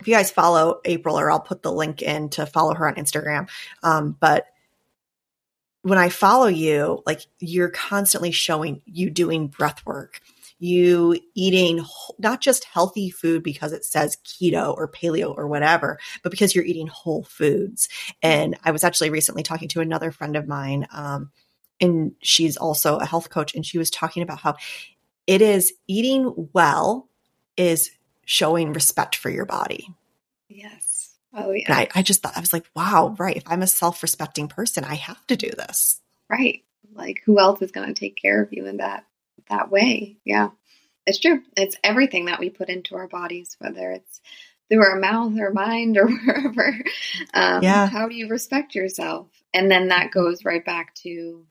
[0.00, 2.96] if you guys follow April, or I'll put the link in to follow her on
[2.96, 3.48] Instagram.
[3.82, 4.46] Um, but
[5.82, 10.20] when I follow you, like you're constantly showing you doing breath work,
[10.58, 11.84] you eating
[12.18, 16.64] not just healthy food because it says keto or paleo or whatever, but because you're
[16.64, 17.88] eating whole foods.
[18.22, 21.30] And I was actually recently talking to another friend of mine, um,
[21.82, 24.54] and she's also a health coach, and she was talking about how
[25.26, 27.08] it is eating well
[27.56, 27.90] is
[28.24, 29.88] showing respect for your body.
[30.48, 31.14] Yes.
[31.34, 31.64] Oh, yeah.
[31.66, 33.36] And I, I just thought, I was like, wow, right.
[33.36, 36.00] If I'm a self respecting person, I have to do this.
[36.28, 36.62] Right.
[36.94, 39.04] Like, who else is going to take care of you in that,
[39.48, 40.18] that way?
[40.24, 40.50] Yeah.
[41.06, 41.42] It's true.
[41.56, 44.20] It's everything that we put into our bodies, whether it's
[44.70, 46.76] through our mouth or mind or wherever.
[47.34, 47.88] Um, yeah.
[47.88, 49.28] How do you respect yourself?
[49.54, 51.44] And then that goes right back to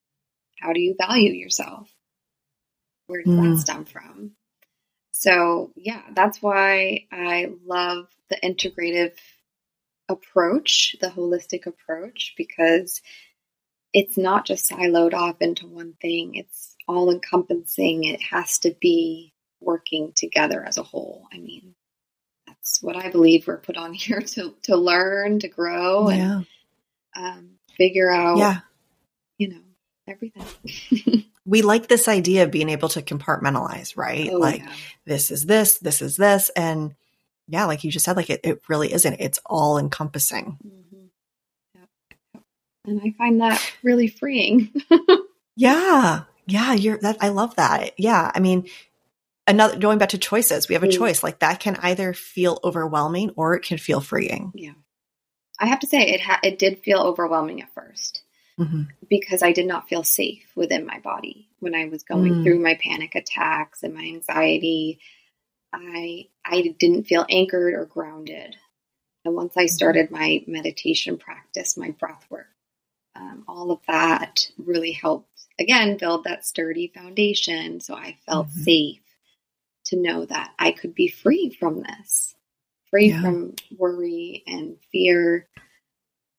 [0.62, 1.90] how do you value yourself?
[3.08, 3.56] Where does mm.
[3.56, 4.32] that stem from?
[5.12, 9.14] So, yeah, that's why I love the integrative
[10.08, 13.02] approach, the holistic approach, because
[13.94, 18.06] it's not just siloed off into one thing, it's all encompassing.
[18.06, 21.28] It has to be working together as a whole.
[21.32, 21.76] I mean,
[22.48, 26.42] that's what I believe we're put on here to, to learn, to grow, yeah.
[27.16, 28.60] and um, figure out, yeah.
[29.38, 29.62] you know,
[30.12, 31.26] everything.
[31.46, 34.30] we like this idea of being able to compartmentalize, right?
[34.32, 34.74] Oh, like yeah.
[35.06, 36.50] this is this, this is this.
[36.56, 36.96] And
[37.48, 39.20] yeah, like you just said, like it, it really isn't.
[39.20, 40.58] It's all encompassing.
[40.66, 41.06] Mm-hmm.
[41.76, 42.44] Yep.
[42.86, 44.72] And I find that really freeing.
[45.56, 46.24] yeah.
[46.46, 46.74] Yeah.
[46.74, 47.18] You're that.
[47.22, 48.00] I love that.
[48.00, 48.32] Yeah.
[48.34, 48.68] I mean,
[49.48, 50.98] another going back to choices, we have a mm.
[50.98, 54.52] choice like that can either feel overwhelming or it can feel freeing.
[54.56, 54.74] Yeah.
[55.60, 58.24] I have to say it ha- it did feel overwhelming at first
[58.62, 58.84] mm-hmm.
[59.10, 62.44] because I did not feel safe within my body when I was going mm.
[62.44, 65.00] through my panic attacks and my anxiety.
[65.74, 68.56] I I didn't feel anchored or grounded.
[69.24, 69.68] And once I mm-hmm.
[69.68, 72.48] started my meditation practice, my breath work,
[73.16, 77.80] um, all of that really helped again build that sturdy foundation.
[77.80, 78.62] So I felt mm-hmm.
[78.62, 79.02] safe
[79.86, 82.36] to know that I could be free from this,
[82.90, 83.22] free yeah.
[83.22, 85.48] from worry and fear.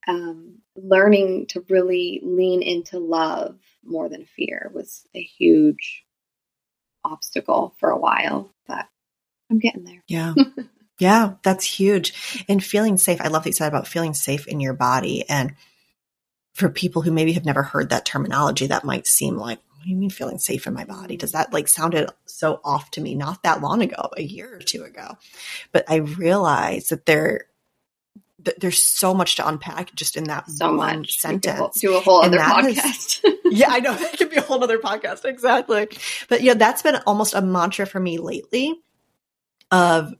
[0.09, 6.05] Um, learning to really lean into love more than fear was a huge
[7.05, 8.87] obstacle for a while, but
[9.51, 10.03] I'm getting there.
[10.09, 10.35] Yeah.
[10.99, 12.45] yeah, that's huge.
[12.49, 13.21] And feeling safe.
[13.21, 15.29] I love that you said about feeling safe in your body.
[15.29, 15.55] And
[16.55, 19.91] for people who maybe have never heard that terminology, that might seem like, what do
[19.91, 21.17] you mean feeling safe in my body?
[21.17, 24.61] Does that like sounded so off to me not that long ago, a year or
[24.61, 25.17] two ago?
[25.73, 27.47] But I realized that there
[28.59, 31.19] there's so much to unpack just in that so one much.
[31.19, 31.81] sentence.
[31.81, 33.25] Do a whole other podcast.
[33.25, 35.25] Is, yeah, I know that could be a whole other podcast.
[35.25, 35.89] Exactly.
[36.29, 38.81] But yeah, that's been almost a mantra for me lately
[39.71, 40.15] of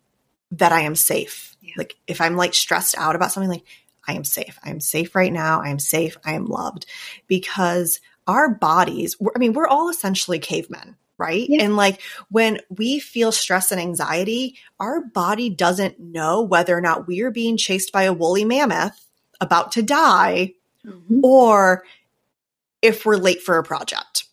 [0.53, 1.57] that I am safe.
[1.61, 1.75] Yeah.
[1.77, 3.65] Like if I'm like stressed out about something like
[4.07, 4.59] I am safe.
[4.65, 5.63] I am safe right now.
[5.63, 6.17] I am safe.
[6.25, 6.87] I am loved
[7.29, 11.47] because our bodies, I mean, we're all essentially cavemen right?
[11.49, 11.63] Yeah.
[11.63, 17.07] And like when we feel stress and anxiety, our body doesn't know whether or not
[17.07, 19.07] we are being chased by a woolly mammoth
[19.41, 20.55] about to die
[20.85, 21.25] mm-hmm.
[21.25, 21.85] or
[22.83, 24.25] if we're late for a project.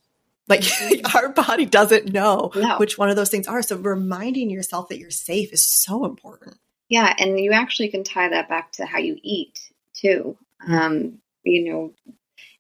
[0.48, 1.16] Like mm-hmm.
[1.16, 2.78] our body doesn't know no.
[2.80, 3.62] which one of those things are.
[3.62, 6.58] So reminding yourself that you're safe is so important.
[6.90, 7.14] Yeah.
[7.20, 9.60] And you actually can tie that back to how you eat
[9.94, 10.38] too.
[10.64, 10.74] Mm-hmm.
[10.74, 11.94] Um, you know,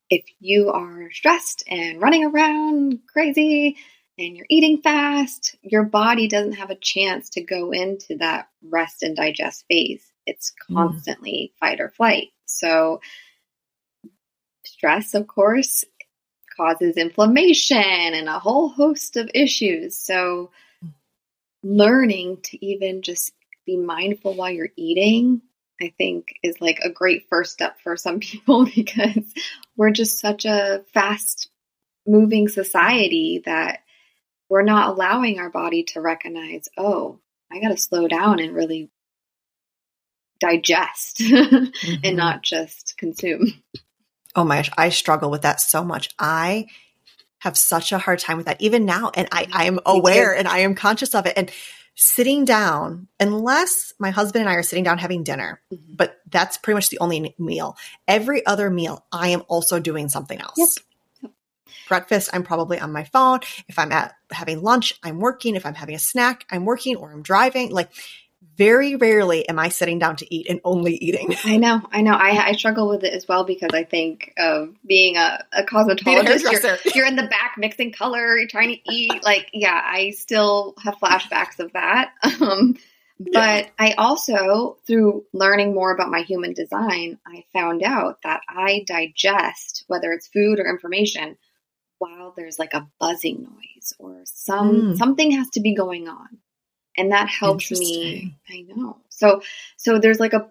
[0.09, 3.77] if you are stressed and running around crazy
[4.19, 9.01] and you're eating fast, your body doesn't have a chance to go into that rest
[9.01, 10.05] and digest phase.
[10.25, 10.75] It's mm.
[10.75, 11.59] constantly mm.
[11.59, 12.27] fight or flight.
[12.45, 12.99] So,
[14.65, 15.85] stress, of course,
[16.57, 19.97] causes inflammation and a whole host of issues.
[19.97, 20.51] So,
[21.63, 23.31] learning to even just
[23.65, 25.41] be mindful while you're eating,
[25.81, 29.33] I think, is like a great first step for some people because
[29.77, 31.49] we're just such a fast
[32.05, 33.79] moving society that
[34.49, 37.19] we're not allowing our body to recognize, oh,
[37.51, 38.89] I got to slow down and really
[40.39, 41.93] digest mm-hmm.
[42.03, 43.53] and not just consume.
[44.35, 46.09] Oh my gosh, I struggle with that so much.
[46.17, 46.67] I
[47.39, 49.11] have such a hard time with that even now.
[49.13, 51.33] And I, I am aware and I am conscious of it.
[51.37, 51.51] And
[51.95, 55.95] sitting down, unless my husband and I are sitting down having dinner, mm-hmm.
[55.95, 57.77] but that's pretty much the only meal.
[58.07, 60.57] Every other meal, I am also doing something else.
[60.57, 60.69] Yep
[61.87, 63.39] breakfast, I'm probably on my phone.
[63.67, 65.55] If I'm at having lunch, I'm working.
[65.55, 67.71] If I'm having a snack, I'm working or I'm driving.
[67.71, 67.91] Like
[68.59, 71.33] very rarely am I sitting down to eat and only eating.
[71.45, 72.11] I know, I know.
[72.11, 76.45] I, I struggle with it as well because I think of being a, a cosmetologist,
[76.45, 79.23] a you're, you're, in the back mixing color, you're trying to eat.
[79.23, 82.11] Like, yeah, I still have flashbacks of that.
[82.39, 82.77] Um,
[83.19, 83.69] but yeah.
[83.77, 89.83] I also, through learning more about my human design, I found out that I digest,
[89.87, 91.37] whether it's food or information,
[91.99, 94.97] while there's like a buzzing noise or some mm.
[94.97, 96.39] something has to be going on.
[96.97, 98.97] And that helps me i know.
[99.09, 99.41] So
[99.77, 100.49] so there's like a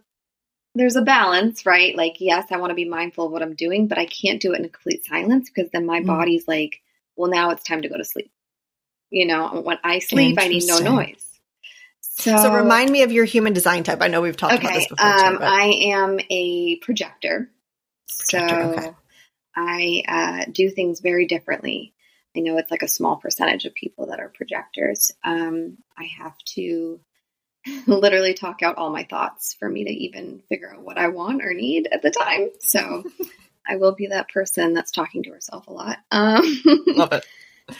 [0.74, 1.96] there's a balance right?
[1.96, 4.52] Like yes i want to be mindful of what i'm doing but i can't do
[4.52, 6.06] it in complete silence because then my mm.
[6.06, 6.80] body's like
[7.16, 8.30] well now it's time to go to sleep.
[9.10, 11.24] You know when i sleep i need no noise.
[12.00, 14.02] So, so remind me of your human design type.
[14.02, 17.48] I know we've talked okay, about this before um, too, i am a projector,
[18.08, 18.94] projector so okay.
[19.58, 21.92] I uh, do things very differently.
[22.36, 25.12] I know it's like a small percentage of people that are projectors.
[25.24, 27.00] Um, I have to
[27.86, 31.42] literally talk out all my thoughts for me to even figure out what I want
[31.42, 32.50] or need at the time.
[32.60, 33.04] So
[33.66, 35.98] I will be that person that's talking to herself a lot.
[36.10, 37.26] Um, Love it.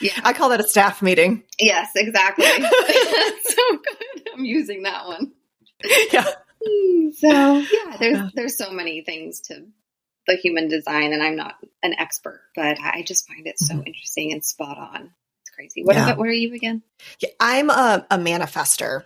[0.01, 0.13] Yeah.
[0.23, 1.45] I call that a staff meeting.
[1.59, 2.45] Yes, exactly.
[2.45, 4.29] so good.
[4.35, 5.33] I'm using that one.
[6.13, 6.27] Yeah.
[7.15, 9.65] So yeah, there's there's so many things to
[10.29, 13.87] the human design, and I'm not an expert, but I just find it so mm-hmm.
[13.87, 15.11] interesting and spot on.
[15.43, 15.83] It's crazy.
[15.83, 16.15] What, yeah.
[16.15, 16.83] what are you again?
[17.19, 19.05] Yeah, I'm a, a manifester.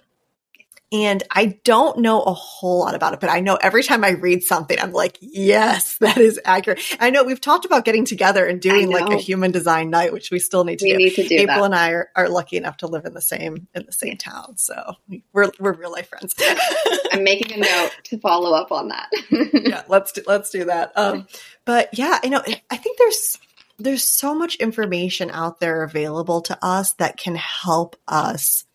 [0.93, 4.11] And I don't know a whole lot about it, but I know every time I
[4.11, 6.81] read something, I'm like, yes, that is accurate.
[7.01, 10.31] I know we've talked about getting together and doing like a human design night, which
[10.31, 10.99] we still need to we do.
[10.99, 11.65] Need to do April that.
[11.65, 14.59] and I are, are lucky enough to live in the same in the same town,
[14.59, 14.97] so
[15.33, 16.35] we're we're real life friends.
[17.13, 19.09] I'm making a note to follow up on that.
[19.31, 20.93] yeah, let's do, let's do that.
[20.97, 21.27] Um,
[21.65, 23.39] but yeah, you know, I think there's
[23.79, 28.67] there's so much information out there available to us that can help us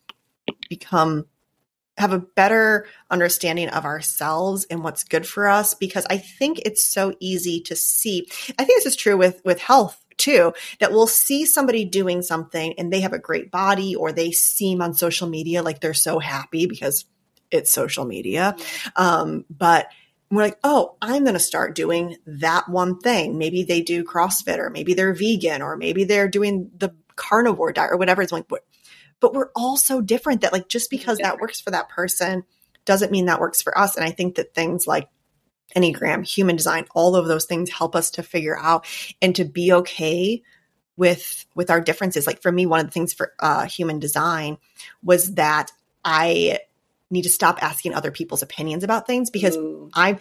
[0.68, 1.26] become
[1.98, 6.84] have a better understanding of ourselves and what's good for us because I think it's
[6.84, 8.28] so easy to see.
[8.58, 12.74] I think this is true with with health too that we'll see somebody doing something
[12.78, 16.18] and they have a great body or they seem on social media like they're so
[16.18, 17.04] happy because
[17.50, 18.56] it's social media.
[18.96, 19.88] Um, but
[20.30, 23.38] we're like, oh, I'm going to start doing that one thing.
[23.38, 27.92] Maybe they do CrossFit or maybe they're vegan or maybe they're doing the carnivore diet
[27.92, 28.20] or whatever.
[28.20, 28.46] It's like,
[29.20, 32.44] but we're all so different that like just because that works for that person
[32.84, 33.96] doesn't mean that works for us.
[33.96, 35.08] And I think that things like
[35.76, 38.86] Enneagram, human design, all of those things help us to figure out
[39.20, 40.42] and to be okay
[40.96, 42.26] with with our differences.
[42.26, 44.58] Like for me, one of the things for uh, human design
[45.02, 45.70] was that
[46.04, 46.60] I
[47.10, 49.56] need to stop asking other people's opinions about things because
[49.94, 50.18] I'm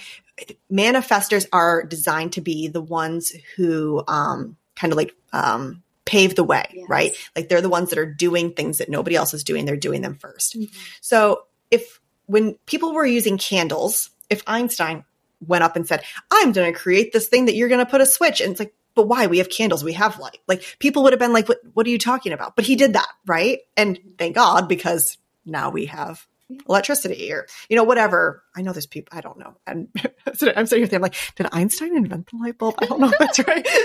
[0.71, 6.43] manifestors are designed to be the ones who um, kind of like um, pave the
[6.43, 6.89] way, yes.
[6.89, 7.15] right?
[7.35, 9.65] Like they're the ones that are doing things that nobody else is doing.
[9.65, 10.77] They're doing them 1st mm-hmm.
[11.01, 15.03] So if when people were using candles, if Einstein
[15.45, 18.01] went up and said, I'm going to create this thing that you're going to put
[18.01, 19.27] a switch and it's like, but why?
[19.27, 19.83] We have candles.
[19.83, 20.39] We have light.
[20.47, 22.55] Like people would have been like, what, what are you talking about?
[22.55, 23.59] But he did that, right?
[23.75, 26.25] And thank God because now we have
[26.67, 29.89] electricity or you know whatever i know there's people i don't know and
[30.27, 33.17] i'm sitting here thinking like did einstein invent the light bulb i don't know if
[33.17, 33.67] that's right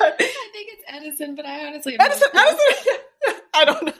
[0.00, 2.94] I think it's Edison, but I honestly Edison, Edison.
[3.54, 3.92] I don't know.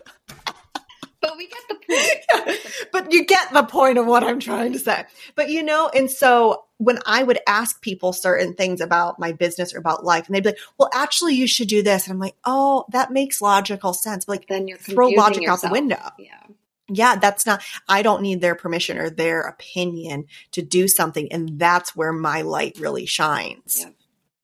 [1.21, 1.87] But we get the point.
[1.89, 2.55] Yeah.
[2.93, 5.05] But you get the point of what I'm trying to say.
[5.35, 9.75] But you know, and so when I would ask people certain things about my business
[9.75, 12.21] or about life, and they'd be like, "Well, actually, you should do this," and I'm
[12.21, 15.65] like, "Oh, that makes logical sense." But like, then you're throw logic yourself.
[15.65, 16.11] out the window.
[16.19, 16.41] Yeah
[16.89, 21.32] yeah, that's not, I don't need their permission or their opinion to do something.
[21.32, 23.80] And that's where my light really shines.
[23.80, 23.91] Yeah.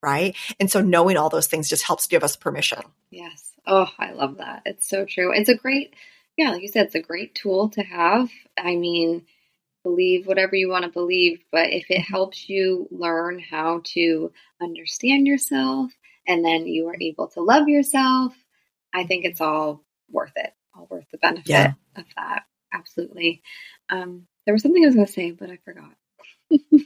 [0.02, 0.36] right?
[0.58, 2.80] And so knowing all those things just helps give us permission.
[3.10, 3.52] Yes.
[3.66, 4.62] Oh, I love that.
[4.64, 5.32] It's so true.
[5.32, 5.94] It's a great,
[6.36, 8.30] yeah, like you said, it's a great tool to have.
[8.58, 9.26] I mean,
[9.82, 15.26] believe whatever you want to believe, but if it helps you learn how to understand
[15.26, 15.90] yourself
[16.26, 18.34] and then you are able to love yourself,
[18.92, 21.72] I think it's all worth it, all worth the benefit yeah.
[21.96, 22.44] of that.
[22.72, 23.42] Absolutely.
[23.88, 25.92] Um, there was something I was going to say, but I forgot.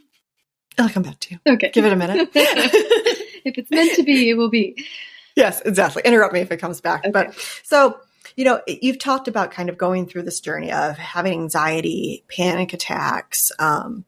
[0.79, 1.41] I'll come back to you.
[1.55, 1.71] Okay.
[1.71, 2.29] Give it a minute.
[2.35, 4.85] if it's meant to be, it will be.
[5.37, 6.03] Yes, exactly.
[6.05, 7.01] Interrupt me if it comes back.
[7.01, 7.11] Okay.
[7.11, 7.99] But so,
[8.37, 12.73] you know, you've talked about kind of going through this journey of having anxiety, panic
[12.73, 14.05] attacks, um,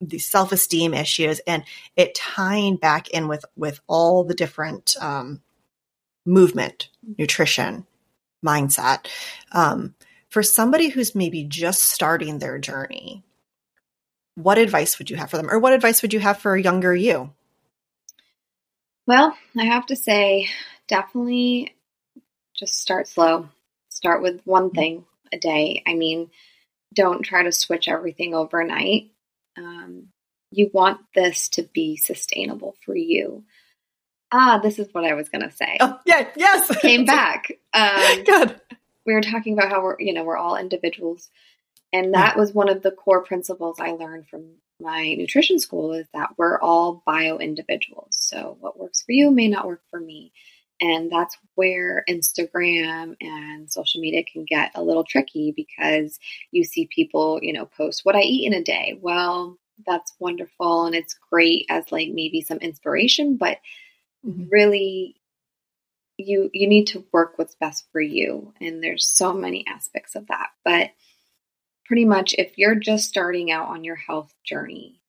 [0.00, 1.64] these self-esteem issues, and
[1.96, 5.40] it tying back in with with all the different um,
[6.24, 7.86] movement, nutrition,
[8.44, 9.06] mindset.
[9.52, 9.94] Um,
[10.28, 13.22] for somebody who's maybe just starting their journey,
[14.34, 16.62] what advice would you have for them, or what advice would you have for a
[16.62, 17.32] younger you?
[19.06, 20.48] Well, I have to say,
[20.88, 21.74] definitely
[22.54, 23.48] just start slow.
[23.88, 25.82] Start with one thing a day.
[25.86, 26.30] I mean,
[26.94, 29.10] don't try to switch everything overnight.
[29.56, 30.08] Um,
[30.50, 33.44] you want this to be sustainable for you.
[34.32, 35.76] Ah, this is what I was going to say.
[35.80, 36.76] Oh, yeah, yes.
[36.80, 37.52] Came back.
[37.72, 38.60] Um, Good.
[39.04, 41.28] We were talking about how we're, you know, we're all individuals.
[41.92, 46.06] And that was one of the core principles I learned from my nutrition school is
[46.12, 48.08] that we're all bio individuals.
[48.10, 50.32] So what works for you may not work for me.
[50.80, 56.18] And that's where Instagram and social media can get a little tricky because
[56.50, 58.98] you see people, you know, post what I eat in a day.
[59.00, 59.56] Well,
[59.86, 63.58] that's wonderful and it's great as like maybe some inspiration, but
[64.24, 64.44] mm-hmm.
[64.50, 65.16] really
[66.18, 70.26] you you need to work what's best for you and there's so many aspects of
[70.28, 70.48] that.
[70.64, 70.90] But
[71.84, 75.00] pretty much if you're just starting out on your health journey,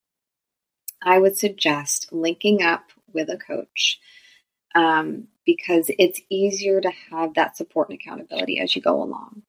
[1.03, 3.99] I would suggest linking up with a coach
[4.75, 9.43] um, because it's easier to have that support and accountability as you go along.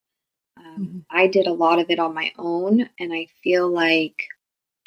[0.56, 0.98] Um, mm-hmm.
[1.10, 4.28] I did a lot of it on my own, and I feel like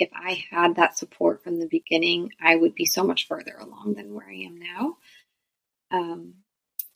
[0.01, 3.93] if I had that support from the beginning, I would be so much further along
[3.93, 4.97] than where I am now.
[5.91, 6.33] Um,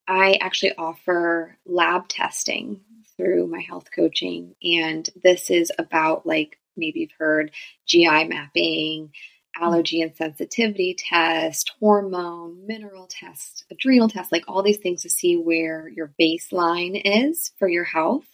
[0.07, 2.81] I actually offer lab testing
[3.15, 4.55] through my health coaching.
[4.63, 7.51] And this is about like maybe you've heard
[7.85, 9.11] GI mapping,
[9.55, 15.37] allergy and sensitivity test, hormone, mineral test, adrenal test, like all these things to see
[15.37, 18.25] where your baseline is for your health.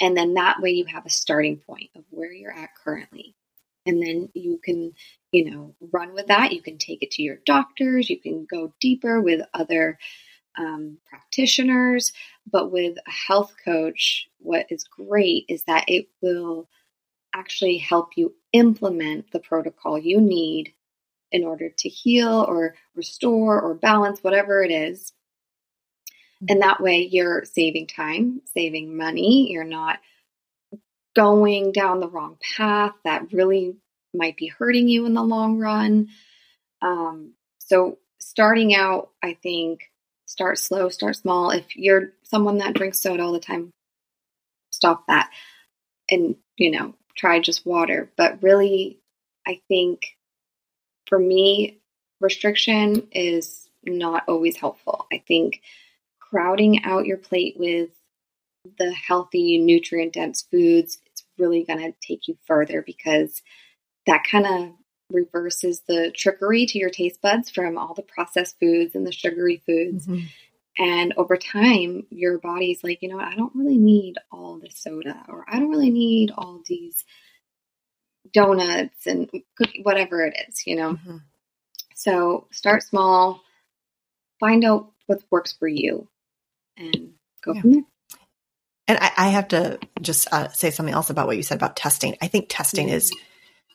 [0.00, 3.34] And then that way you have a starting point of where you're at currently.
[3.86, 4.92] And then you can,
[5.32, 6.52] you know, run with that.
[6.52, 8.08] You can take it to your doctors.
[8.08, 9.98] You can go deeper with other
[10.56, 12.12] um, practitioners.
[12.50, 16.68] But with a health coach, what is great is that it will
[17.34, 20.74] actually help you implement the protocol you need
[21.32, 25.12] in order to heal or restore or balance, whatever it is.
[26.48, 29.50] And that way you're saving time, saving money.
[29.50, 29.98] You're not
[31.14, 33.76] going down the wrong path that really
[34.14, 36.08] might be hurting you in the long run.
[36.80, 39.90] Um, so, starting out, I think
[40.26, 41.50] start slow, start small.
[41.50, 43.70] If you're someone that drinks soda all the time,
[44.70, 45.30] stop that
[46.10, 48.10] and, you know, try just water.
[48.16, 48.98] But really,
[49.46, 50.16] I think
[51.06, 51.80] for me,
[52.20, 55.06] restriction is not always helpful.
[55.12, 55.60] I think
[56.20, 57.90] crowding out your plate with
[58.78, 60.98] the healthy, nutrient dense foods,
[61.42, 63.42] really going to take you further because
[64.06, 64.72] that kind of
[65.10, 69.62] reverses the trickery to your taste buds from all the processed foods and the sugary
[69.66, 70.06] foods.
[70.06, 70.26] Mm-hmm.
[70.78, 74.70] And over time, your body's like, you know what, I don't really need all the
[74.70, 77.04] soda, or I don't really need all these
[78.32, 80.94] donuts and cookie, whatever it is, you know.
[80.94, 81.16] Mm-hmm.
[81.94, 83.42] So start small,
[84.40, 86.08] find out what works for you,
[86.78, 87.12] and
[87.44, 87.60] go yeah.
[87.60, 87.82] from there.
[88.88, 91.76] And I, I have to just uh, say something else about what you said about
[91.76, 92.16] testing.
[92.20, 92.96] I think testing mm-hmm.
[92.96, 93.12] is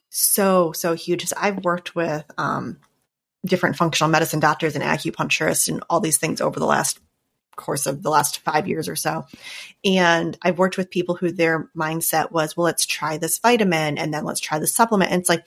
[0.10, 1.32] so so huge.
[1.36, 2.80] I've worked with um,
[3.45, 6.99] different functional medicine doctors and acupuncturists and all these things over the last
[7.55, 9.26] course of the last five years or so.
[9.84, 14.14] And I've worked with people who their mindset was, well, let's try this vitamin and
[14.14, 15.12] then let's try the supplement.
[15.12, 15.45] And it's like,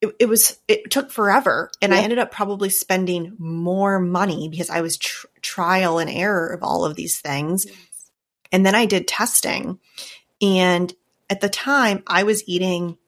[0.00, 1.70] it, it was, it took forever.
[1.80, 6.48] And I ended up probably spending more money because I was tr- trial and error
[6.48, 7.66] of all of these things.
[8.52, 9.80] And then I did testing.
[10.40, 10.92] And
[11.28, 12.98] at the time, I was eating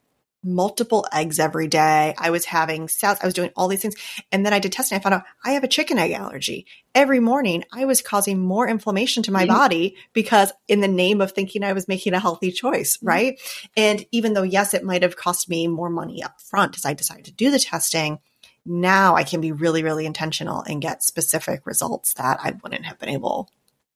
[0.45, 2.15] multiple eggs every day.
[2.19, 3.21] I was having salads.
[3.23, 3.97] I was doing all these things.
[4.31, 4.97] And then I did testing.
[4.97, 6.67] I found out I have a chicken egg allergy.
[6.95, 9.55] Every morning I was causing more inflammation to my mm-hmm.
[9.55, 12.99] body because in the name of thinking I was making a healthy choice.
[12.99, 13.07] Mm-hmm.
[13.07, 13.41] Right.
[13.77, 16.93] And even though, yes, it might have cost me more money up front as I
[16.93, 18.19] decided to do the testing,
[18.67, 22.99] now I can be really, really intentional and get specific results that I wouldn't have
[22.99, 23.51] been able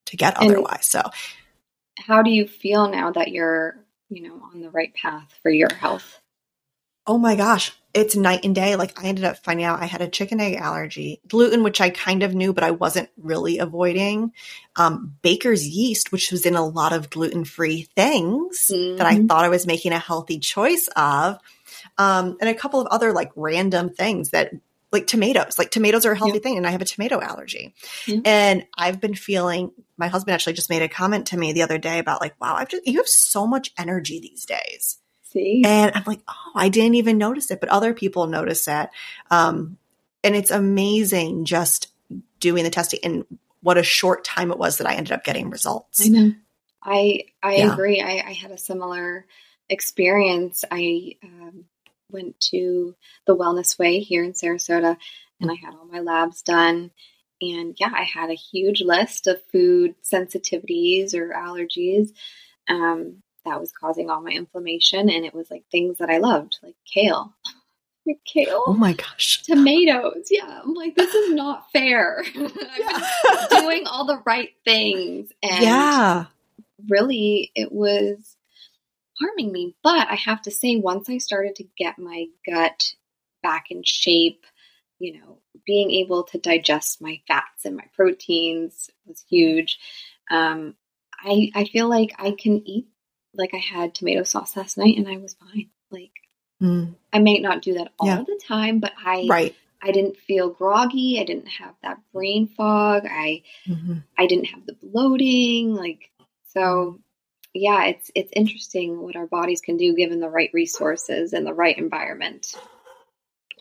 [0.09, 0.85] to get otherwise.
[0.85, 1.01] So,
[1.97, 5.73] how do you feel now that you're, you know, on the right path for your
[5.73, 6.21] health?
[7.07, 8.75] Oh my gosh, it's night and day.
[8.75, 11.89] Like I ended up finding out I had a chicken egg allergy, gluten, which I
[11.89, 14.31] kind of knew, but I wasn't really avoiding.
[14.75, 18.97] Um, baker's yeast, which was in a lot of gluten free things mm-hmm.
[18.97, 19.27] that I mm-hmm.
[19.27, 21.39] thought I was making a healthy choice of.
[21.97, 24.51] Um, and a couple of other like random things that
[24.91, 26.41] like tomatoes, like tomatoes are a healthy yeah.
[26.41, 26.57] thing.
[26.57, 27.75] And I have a tomato allergy.
[28.07, 28.19] Yeah.
[28.25, 31.77] And I've been feeling, my husband actually just made a comment to me the other
[31.77, 34.97] day about like, wow, I've just, you have so much energy these days.
[35.23, 35.61] See?
[35.63, 38.89] And I'm like, oh, I didn't even notice it, but other people notice it.
[39.29, 39.77] Um,
[40.23, 41.89] and it's amazing just
[42.39, 43.25] doing the testing and
[43.61, 46.05] what a short time it was that I ended up getting results.
[46.05, 46.31] I know.
[46.81, 47.73] I I yeah.
[47.73, 48.01] agree.
[48.01, 49.25] I, I, had a similar
[49.67, 50.63] experience.
[50.71, 51.65] I um,
[52.09, 52.95] went to
[53.25, 54.97] the Wellness Way here in Sarasota,
[55.39, 56.91] and I had all my labs done.
[57.41, 62.09] And yeah, I had a huge list of food sensitivities or allergies.
[62.67, 65.09] Um, that was causing all my inflammation.
[65.09, 67.33] And it was like things that I loved, like kale.
[68.05, 68.63] like kale.
[68.67, 69.43] Oh my gosh.
[69.43, 70.27] Tomatoes.
[70.29, 70.61] Yeah.
[70.63, 72.23] I'm like, this is not fair.
[72.33, 75.31] Doing all the right things.
[75.41, 76.25] And yeah.
[76.87, 78.35] really, it was
[79.19, 79.75] harming me.
[79.83, 82.93] But I have to say, once I started to get my gut
[83.41, 84.45] back in shape,
[84.99, 89.79] you know, being able to digest my fats and my proteins was huge.
[90.29, 90.75] Um,
[91.23, 92.87] I I feel like I can eat
[93.33, 95.69] like I had tomato sauce last night and I was fine.
[95.91, 96.11] Like
[96.61, 96.95] mm.
[97.11, 98.23] I may not do that all yeah.
[98.25, 99.55] the time, but I right.
[99.81, 101.19] I didn't feel groggy.
[101.19, 103.05] I didn't have that brain fog.
[103.05, 103.99] I mm-hmm.
[104.17, 105.73] I didn't have the bloating.
[105.73, 106.11] Like
[106.49, 106.99] so
[107.53, 111.53] yeah, it's it's interesting what our bodies can do given the right resources and the
[111.53, 112.55] right environment.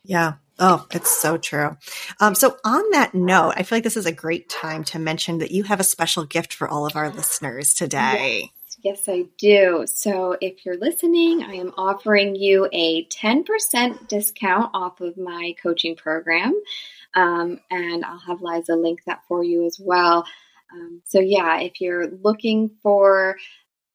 [0.04, 0.34] Yeah.
[0.58, 1.76] Oh, it's so true.
[2.18, 5.38] Um, so on that note, I feel like this is a great time to mention
[5.38, 8.50] that you have a special gift for all of our listeners today.
[8.82, 9.84] Yes, I do.
[9.86, 15.96] So if you're listening, I am offering you a 10% discount off of my coaching
[15.96, 16.54] program.
[17.14, 20.26] Um, and I'll have Liza link that for you as well.
[20.72, 23.36] Um, so, yeah, if you're looking for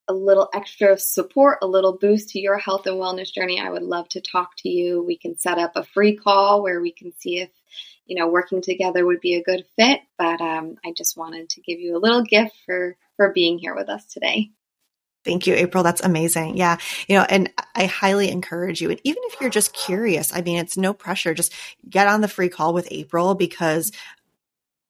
[0.08, 3.84] a little extra support, a little boost to your health and wellness journey, I would
[3.84, 5.04] love to talk to you.
[5.04, 7.50] We can set up a free call where we can see if
[8.06, 10.02] you know working together would be a good fit.
[10.18, 13.76] But um, I just wanted to give you a little gift for for being here
[13.76, 14.52] with us today.
[15.24, 15.84] Thank you, April.
[15.84, 16.58] That's amazing.
[16.58, 16.78] Yeah.
[17.08, 18.90] You know, and I highly encourage you.
[18.90, 21.34] And even if you're just curious, I mean, it's no pressure.
[21.34, 21.54] Just
[21.90, 23.94] get on the free call with April because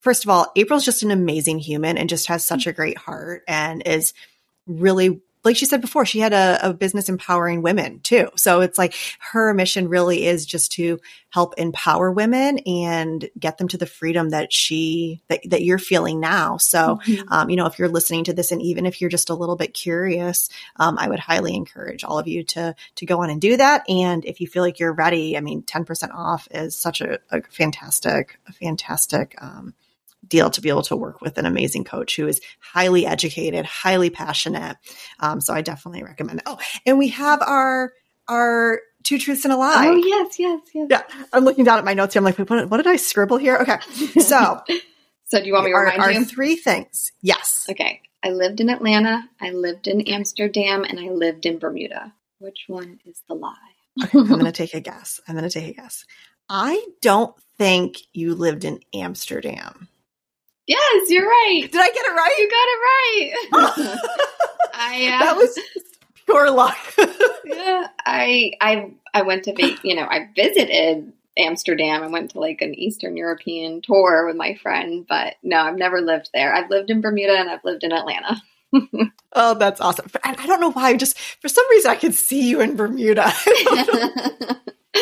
[0.02, 3.44] first of all, April's just an amazing human and just has such a great heart
[3.48, 4.14] and is
[4.66, 8.30] really like she said before, she had a, a, business empowering women too.
[8.36, 11.00] So it's like her mission really is just to
[11.30, 16.20] help empower women and get them to the freedom that she, that, that you're feeling
[16.20, 16.58] now.
[16.58, 17.32] So, mm-hmm.
[17.32, 19.56] um, you know, if you're listening to this and even if you're just a little
[19.56, 23.42] bit curious, um, I would highly encourage all of you to, to go on and
[23.42, 23.90] do that.
[23.90, 27.42] And if you feel like you're ready, I mean, 10% off is such a, a
[27.42, 29.74] fantastic, a fantastic, um,
[30.34, 34.10] deal to be able to work with an amazing coach who is highly educated, highly
[34.10, 34.78] passionate.
[35.20, 36.44] Um, so I definitely recommend it.
[36.48, 36.58] Oh,
[36.88, 37.94] and we have our
[38.28, 39.88] our two truths and a lie.
[39.88, 40.88] Oh yes, yes, yes.
[40.90, 42.20] Yeah, I'm looking down at my notes here.
[42.20, 43.58] I'm like, what, what did I scribble here?
[43.58, 43.78] Okay,
[44.20, 44.64] so
[45.26, 46.26] so do you want me to our, remind our you?
[46.26, 47.12] three things?
[47.22, 47.68] Yes.
[47.70, 48.02] Okay.
[48.24, 49.30] I lived in Atlanta.
[49.40, 52.14] I lived in Amsterdam, and I lived in Bermuda.
[52.40, 53.54] Which one is the lie?
[54.04, 55.20] okay, I'm going to take a guess.
[55.28, 56.06] I'm going to take a guess.
[56.50, 59.90] I don't think you lived in Amsterdam.
[60.68, 61.68] Yes, you're right.
[61.70, 62.36] Did I get it right?
[62.38, 64.00] You got it right.
[64.74, 65.60] I uh, that was
[66.26, 66.78] pure luck.
[67.46, 72.04] yeah, I I I went to you know I visited Amsterdam.
[72.04, 76.02] I went to like an Eastern European tour with my friend, but no, I've never
[76.02, 76.54] lived there.
[76.54, 78.42] I've lived in Bermuda and I've lived in Atlanta.
[79.34, 80.08] oh, that's awesome.
[80.24, 80.96] I, I don't know why.
[80.96, 83.24] Just for some reason, I could see you in Bermuda.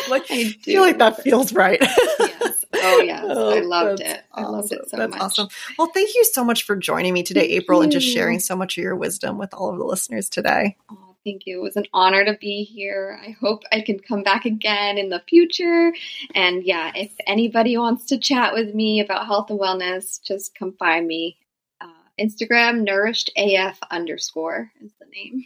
[0.10, 1.80] like I feel like that feels right.
[1.82, 2.61] yes.
[2.74, 4.24] Oh yes, oh, I loved it.
[4.32, 4.46] Awesome.
[4.46, 5.22] I loved it so that's much.
[5.22, 5.48] awesome.
[5.78, 7.84] Well, thank you so much for joining me today, thank April, you.
[7.84, 10.78] and just sharing so much of your wisdom with all of the listeners today.
[10.90, 11.60] Oh, thank you.
[11.60, 13.20] It was an honor to be here.
[13.24, 15.94] I hope I can come back again in the future.
[16.36, 20.74] And yeah, if anybody wants to chat with me about health and wellness, just come
[20.74, 21.38] find me.
[21.80, 21.88] Uh,
[22.20, 25.46] Instagram nourished AF underscore is the name.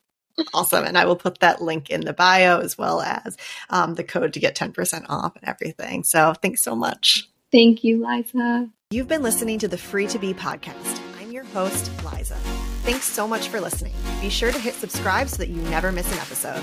[0.54, 0.84] awesome.
[0.84, 3.36] And I will put that link in the bio as well as
[3.68, 6.04] um, the code to get 10% off and everything.
[6.04, 7.28] So thanks so much.
[7.52, 8.68] Thank you, Liza.
[8.90, 11.00] You've been listening to the Free to Be podcast.
[11.20, 12.36] I'm your host, Liza.
[12.82, 13.92] Thanks so much for listening.
[14.20, 16.62] Be sure to hit subscribe so that you never miss an episode.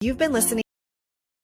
[0.00, 0.62] You've been listening.